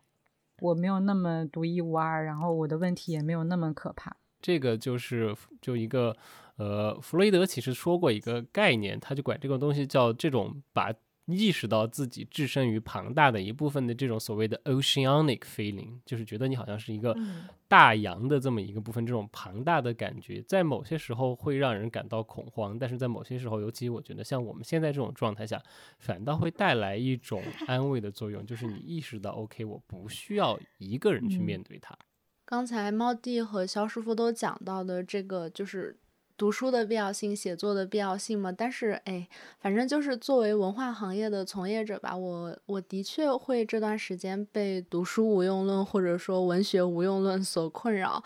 [0.60, 4.16] 我没有那么独一无二，然后我的问题也没有那么可怕。
[4.40, 6.16] 这个就是就一个。
[6.56, 10.92] 呃，弗洛伊德其实说过一个概念，他就管这个东西叫这种把
[11.26, 25.62] 意识到自己置身于庞大的一部分的这种所谓的 oceanic feeling，就是觉得你好像是一个嗯大洋的这么一个部分，这种庞大的感觉，在某些时候会让人感到恐慌，但是在某些时候，尤其我觉得像我们现在这种状态下，
[25.98, 31.96] 反倒会带来一种 安慰的作用，就是你意识到，OK，我不需要一个人去面对它。
[32.44, 35.98] 刚才猫弟和肖师傅都讲到的这个，就是
[36.36, 38.50] 读书的必要性、写作的必要性嘛。
[38.50, 39.28] 但是，哎，
[39.60, 48.22] 反正就是作为文化行业的从业者吧，我我的确会这段时间被读书无用论或者说文学无用论所困扰。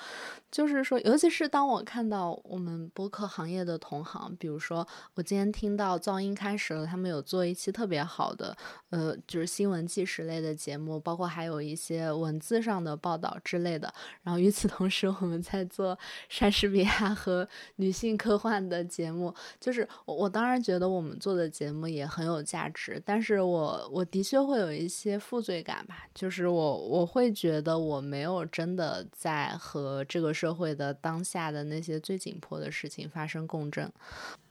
[0.51, 8.57] 就是说，尤其是当我看到我们播客行业的同行，比如说我今天听到噪音开始了，他们有做一期特别好的，
[8.90, 13.92] 呃，就是新闻纪实类的节目，包括还有一些文字上的报道之类的。
[14.22, 17.46] 然后与此同时，我们在做莎士比亚和
[17.76, 19.34] 女性科幻的节目。
[19.61, 33.91] 就是我，我当然觉得我们做的节目也很有价值，但是我我的确会有一些负罪感吧，就是我我会觉得我没有真的在和这个社会的当下的那些最紧迫的事情发生共振。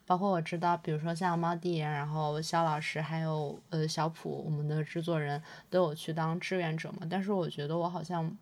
[0.06, 7.08] 包括我知道，比如说像猫弟，然后肖老师，还有呃小普，我们的制作人都有去当志愿者嘛。
[7.10, 8.38] 但是我觉得我好像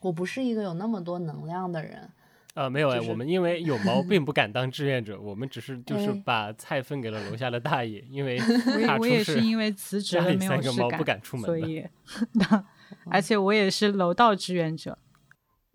[0.00, 2.08] 我不是一个有那么多能量的人。
[2.54, 8.38] 呃，没有哎，就是我们因为有毛 并不敢当志愿者，我们只是就是哎把菜分给了楼下的大爷，因为
[8.86, 11.84] 怕 出我也我也是因为辞 职了没有事三个猫不干敢出门所以，
[13.10, 14.96] 而且我也是楼道志愿者。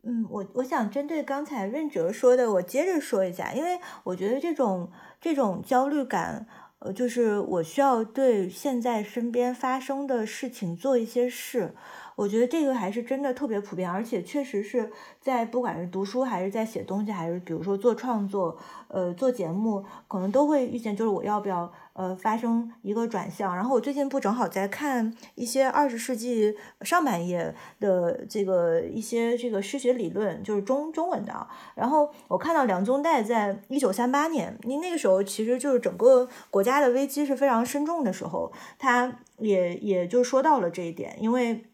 [0.04, 6.47] 嗯，我我想针对刚才润哲说的，我接着说一下，因为我觉得这种这种焦虑感，
[6.80, 11.76] 呃，就是我需要对现在身边发生的事情做一些事。
[12.16, 18.57] 我觉得这个还是真的特别普遍，而且确实是在不管是读书还是在写东西，还是比如说做创作，
[18.88, 23.55] 呃，做节目，可能都会遇见，就是我要不要呃发生一个转向。
[23.55, 31.47] 然后我最近不正好在看一些二十世纪上半叶的这个一些这个诗学理论，就是中中文的。
[31.76, 41.66] 然后我看到梁宗岱在一九三八年，你那个时候其实就是整个国家的危机是非常深重的时候，他也也就说到了这一点，因为。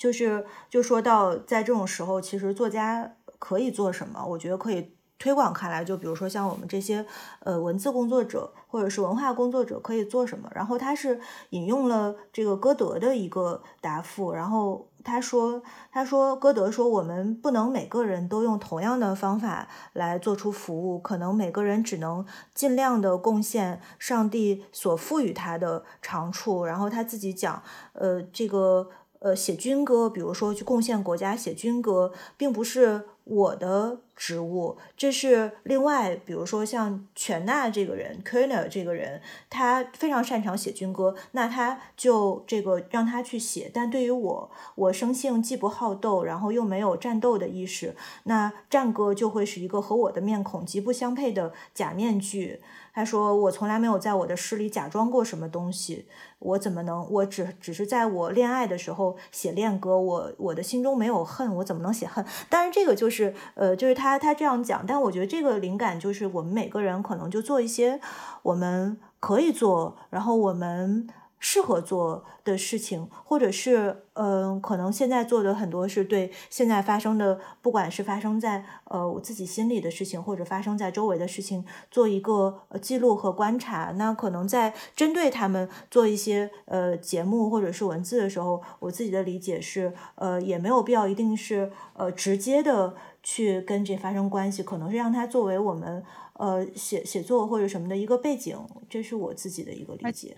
[0.00, 4.24] 就是就说到在这种时候，其实作家可以做什么？
[4.24, 5.84] 我觉得可以推广开来。
[5.84, 7.04] 就比如说像我们这些
[7.40, 10.50] 呃文字工作者或者是文化工作者可以做什么？
[10.54, 11.20] 然后他是
[11.50, 22.24] 引用了这个歌德的一个答复，然后他说他说歌德说我们不能每个人都用同样的方法来做出服务，可能每个人只能
[22.54, 26.64] 尽量的贡献上帝所赋予他的长处。
[26.64, 28.88] 然后他自己讲，呃，这个。
[29.20, 43.70] 呃，写军歌，比如说去贡献国家写军歌，并不是我的职务，这是另外，比如说像全纳这个人 k e r n e r 这个人，他非常擅长写军歌，那他就这个让他去写。
[43.72, 47.94] 但对于我，我生性既不好斗，然后又没有战斗的意识，
[48.24, 52.60] 那战歌就会是一个和我的面孔极不相配的假面具。
[52.92, 56.06] 他说：“我从来没有在我的诗里假装过什么东西，
[56.40, 57.08] 我怎么能？
[57.08, 62.24] 我只只是在我恋爱的时候写恋歌，我我的心中没有恨，我怎么能写恨？
[62.48, 63.19] 但是，这个就是
[63.54, 68.00] 呃，就是他他这样讲，但我觉得这个灵感就是我们每个人可能就做一些
[68.42, 71.08] 我们可以做，然后我们。”
[71.40, 83.90] 适合做的事情，或者是嗯、呃，可能现在做的很多是对现在发生的，不管是发生在呃我自己心里的事情，或者发生在周围的事情，做一个呃记录和观察。
[83.96, 98.58] 那可能在针对他们做一些呃节目或者是文字的时候，我自己的理解是，呃，也没有必要一定是呃直接的去跟这发生关系，可能是让它作为我们呃写写作或者什么的一个背景，
[98.90, 100.36] 这是我自己的一个理解。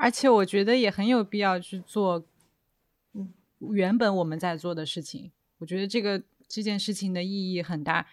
[0.00, 2.24] 而且我觉得也很有必要去做，
[3.12, 3.34] 嗯，
[3.72, 5.30] 原本我们在做的事情。
[5.58, 8.06] 我觉得这个这件事情的意义很大，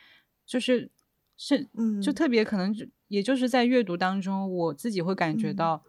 [0.45, 0.91] 就是
[1.37, 5.81] 是，嗯，就特别可能就也就是在阅读当中，我自己会感觉到，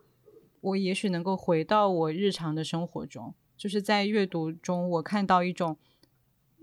[0.60, 5.76] 我也许能够回到我日常的生活中，就是在阅读中，我看到一种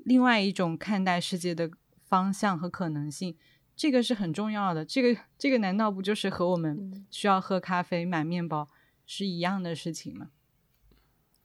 [0.06, 1.70] 另外一种看待世界的
[2.06, 3.36] 方向和可能性。
[3.76, 4.86] 这个是很重要的。
[4.86, 8.70] 这个这个难道不就是和我们需要喝咖啡、买面包？
[9.06, 10.32] 是一样的事情吗？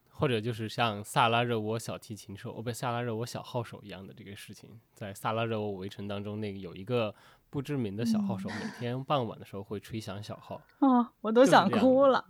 [0.09, 7.15] 或者就是像萨拉热窝小提琴手，哦不，萨拉热窝小号手一样的这个事情，在萨拉热窝围城当中，那个有一个
[7.49, 10.61] 不知名的小号手，每天傍晚的时候会吹响小号。
[10.81, 12.29] 哦，我都想哭了。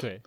[0.00, 0.22] 对，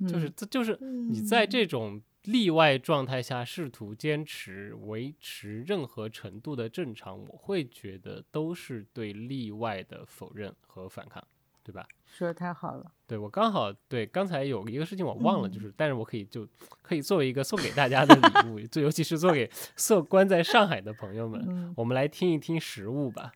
[0.08, 11.22] 就是嗯这就是你在这种例外状态下试图坚持维持任何程度的正常，我会觉得都是对例外的否认和反抗。
[11.62, 11.86] 对吧？
[12.06, 12.92] 说的太好了。
[13.06, 16.46] 对我刚好对刚才有一个事情我忘了，嗯就是但是我可以就
[16.82, 23.32] 可以作为一个送给大家的礼物，就尤其是 送给所关在上海的朋友们，嗯我们来听一听实物吧。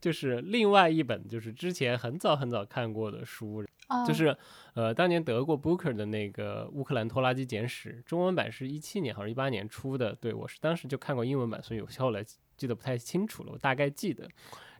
[0.00, 4.36] 就是另外一本，就是之前很早很早看过的书，哦就是
[4.74, 10.14] 呃，当年得过 Booker 的那个《乌克兰拖拉机简史》，中文版是一七年好像一八年出的？
[10.14, 12.24] 对我是当时就看过英文版，所以我后来
[12.56, 14.28] 记得不太清楚了，我大概记得。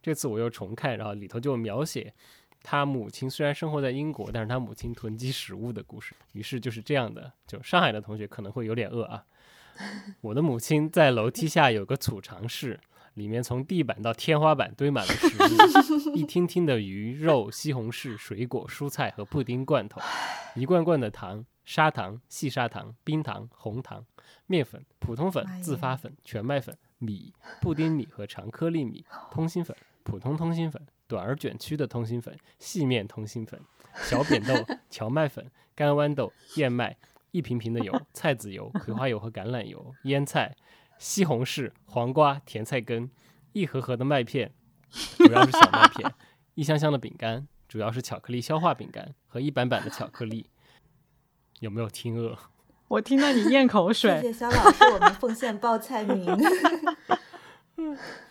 [0.01, 2.15] 这次我又重看，然后里头就描写
[2.63, 6.15] 他母亲虽然生活在英国，但是他母亲囤积食物的故事。
[6.33, 9.25] 于是就是这样的，就上海的同学可能会有点饿啊。
[10.21, 12.81] 我的母亲在楼梯下有个储藏室，
[13.15, 20.01] 里面从地板到天花板堆满了食物，一听听的鱼肉、西红柿、水果、蔬菜和布丁罐头，
[20.57, 24.05] 一罐罐的糖、砂糖、细砂糖、冰糖、红糖、
[24.47, 33.61] 面粉、普通粉哎、自发粉、全麦粉、米、布丁米和长颗粒米、通心粉、普通通心粉、短而卷曲的通心粉、细面通心粉、
[33.97, 34.55] 小扁豆、
[34.89, 36.97] 荞麦粉、干豌豆、燕麦。
[37.31, 40.57] 一瓶瓶的油、菜籽油、葵花油和橄榄油、腌菜、
[40.97, 43.11] 西红柿、黄瓜、甜菜根，
[43.53, 44.51] 一盒盒的麦片，
[45.19, 46.11] 主要是小麦片，
[46.55, 50.49] 一箱箱的饼干，主要是巧克力消化饼干和一板板的巧克力。
[51.61, 52.35] 有没有听饿？
[52.89, 56.27] 我听到你咽口谢水，谢肖老师，我们奉献报菜名。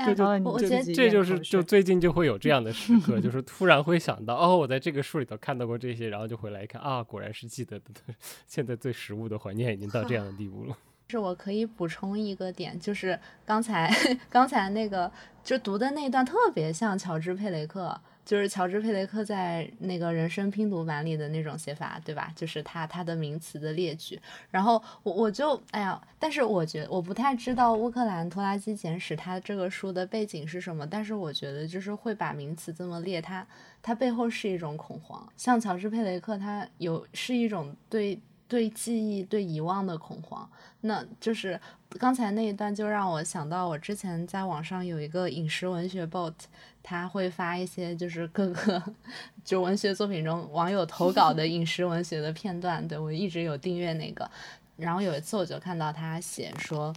[0.00, 7.86] 哎这就这我我觉得这就是就最近就会有这样的时刻， 就是突然会想到，哦，我在这个书里头看到过这些，然后就回来一看啊，果然是记得的。
[8.48, 10.76] 现在对食物的怀念已经到这样的地步了。
[11.10, 13.92] 是我可以补充一个点，就是刚才
[14.28, 15.10] 刚才那个
[15.42, 22.32] 就读的那一段特别像乔治佩雷克，就是乔治佩雷克在那个人生拼读版里的那种写法，对吧？
[22.36, 24.20] 就是他他的名词的列举。
[24.50, 33.46] 然后我我就哎呀，但是我觉得我不太知道乌克兰拖拉机简史它这个书的背景是什么，但是我觉得就是会把名词这么列，它
[33.82, 35.26] 它背后是一种恐慌。
[35.36, 38.20] 像乔治佩雷克，他有是一种对
[38.50, 40.50] 对记忆、对遗忘的恐慌。
[40.80, 41.58] 那就是
[42.00, 46.34] 刚才那一段，就让我想到我之前在网上有一个饮食文学 bot，
[46.82, 48.82] 他会发一些就是各个
[49.44, 52.86] 就文学作品中网友投稿的饮食文学的片段。
[52.88, 54.28] 对我一直有订阅那个，
[54.76, 56.92] 然后有一次我就看到他写说。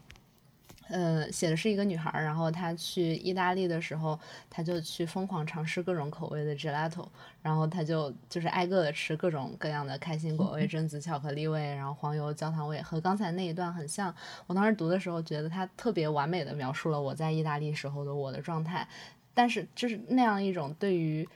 [0.90, 4.20] 呃，写的是一个女孩儿，然后她去意大利的时候，
[4.50, 7.08] 她就去疯狂尝试各种口味的 gelato，
[7.42, 14.14] 然后她就就是挨个的吃各种各样的开心果味、 榛子巧克力味，然后黄油焦糖味，和刚才那一段很像。
[14.48, 18.88] 我当时读的时候觉得它特别完美的描述了我在意大利时候的我的状态，
[19.34, 21.28] 但是就是那样一种对于。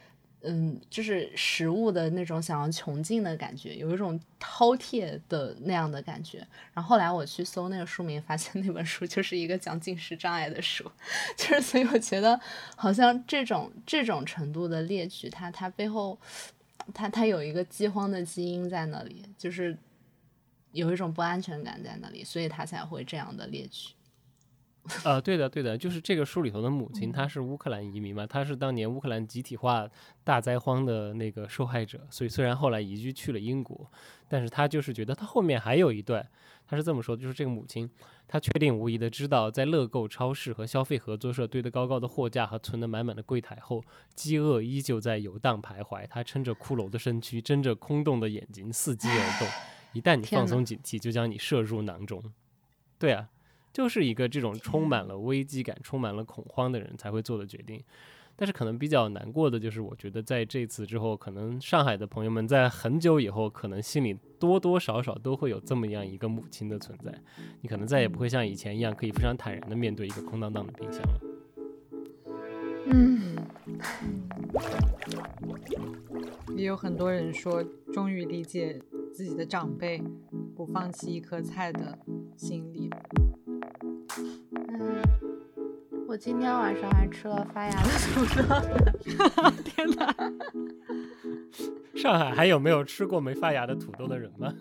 [0.44, 6.38] 嗯，就是食物的那种想要穷尽的感觉，有一种饕餮的那样的感觉。
[6.74, 10.90] 然后后来我去搜那个书名，发现那本书就是一个讲进食障碍的书，
[11.36, 12.40] 就是所以我觉得
[12.76, 16.18] 好像这种这种程度的列举，它它背后，
[16.94, 19.76] 它它有一个饥荒的基因在那里，就是
[20.72, 23.90] 有一种不安全感在那里，所以它才会这样的列举。
[25.04, 29.88] 呃，对的，对的，就是这个书里头的母亲，她是乌克兰移民嘛，她是当年乌克兰集体化
[30.24, 33.90] 大灾荒的那个受害者，所以虽然后来移居去了英国，
[34.28, 36.28] 但是她就是觉得她后面还有一段，
[36.68, 37.90] 她是这么说的，就是这个母亲，
[38.28, 43.84] 她确定无疑的知道，在乐购超市和消费合作社堆得高高的货架和存得满满的柜台后，
[44.16, 46.08] 饥饿依旧在游荡徘徊。
[46.08, 49.48] 她撑着骷髅的身躯，睁着空洞的眼睛，伺机而动。
[49.94, 52.22] 一旦你放松警惕，就将你射入囊中。
[53.00, 53.30] 对啊，
[53.78, 57.80] 就是一个这种充满了危机感、充满了恐慌的人才会做的决定。
[58.36, 67.14] 但是可能比较难过的就是，我觉得在这次之后，可能上海的朋友们在很久以后，可能心里多多少少都会有这么样一个母亲的存在。
[67.62, 71.22] 你可能再也不会像以前一样，可以非常坦然的面对一个空荡荡的冰箱了。
[72.88, 73.36] 嗯，
[76.58, 77.64] 也有很多人说，
[77.94, 78.82] 终于理解
[79.14, 80.02] 自己的长辈
[80.56, 81.96] 不放弃一颗菜的
[82.36, 82.90] 心理。
[84.52, 85.02] 嗯，
[86.08, 89.52] 我今天晚上还吃了发芽的土豆。
[89.64, 90.16] 天哪！
[91.96, 94.54] 上海还有没有吃过没发芽的土豆的人吗？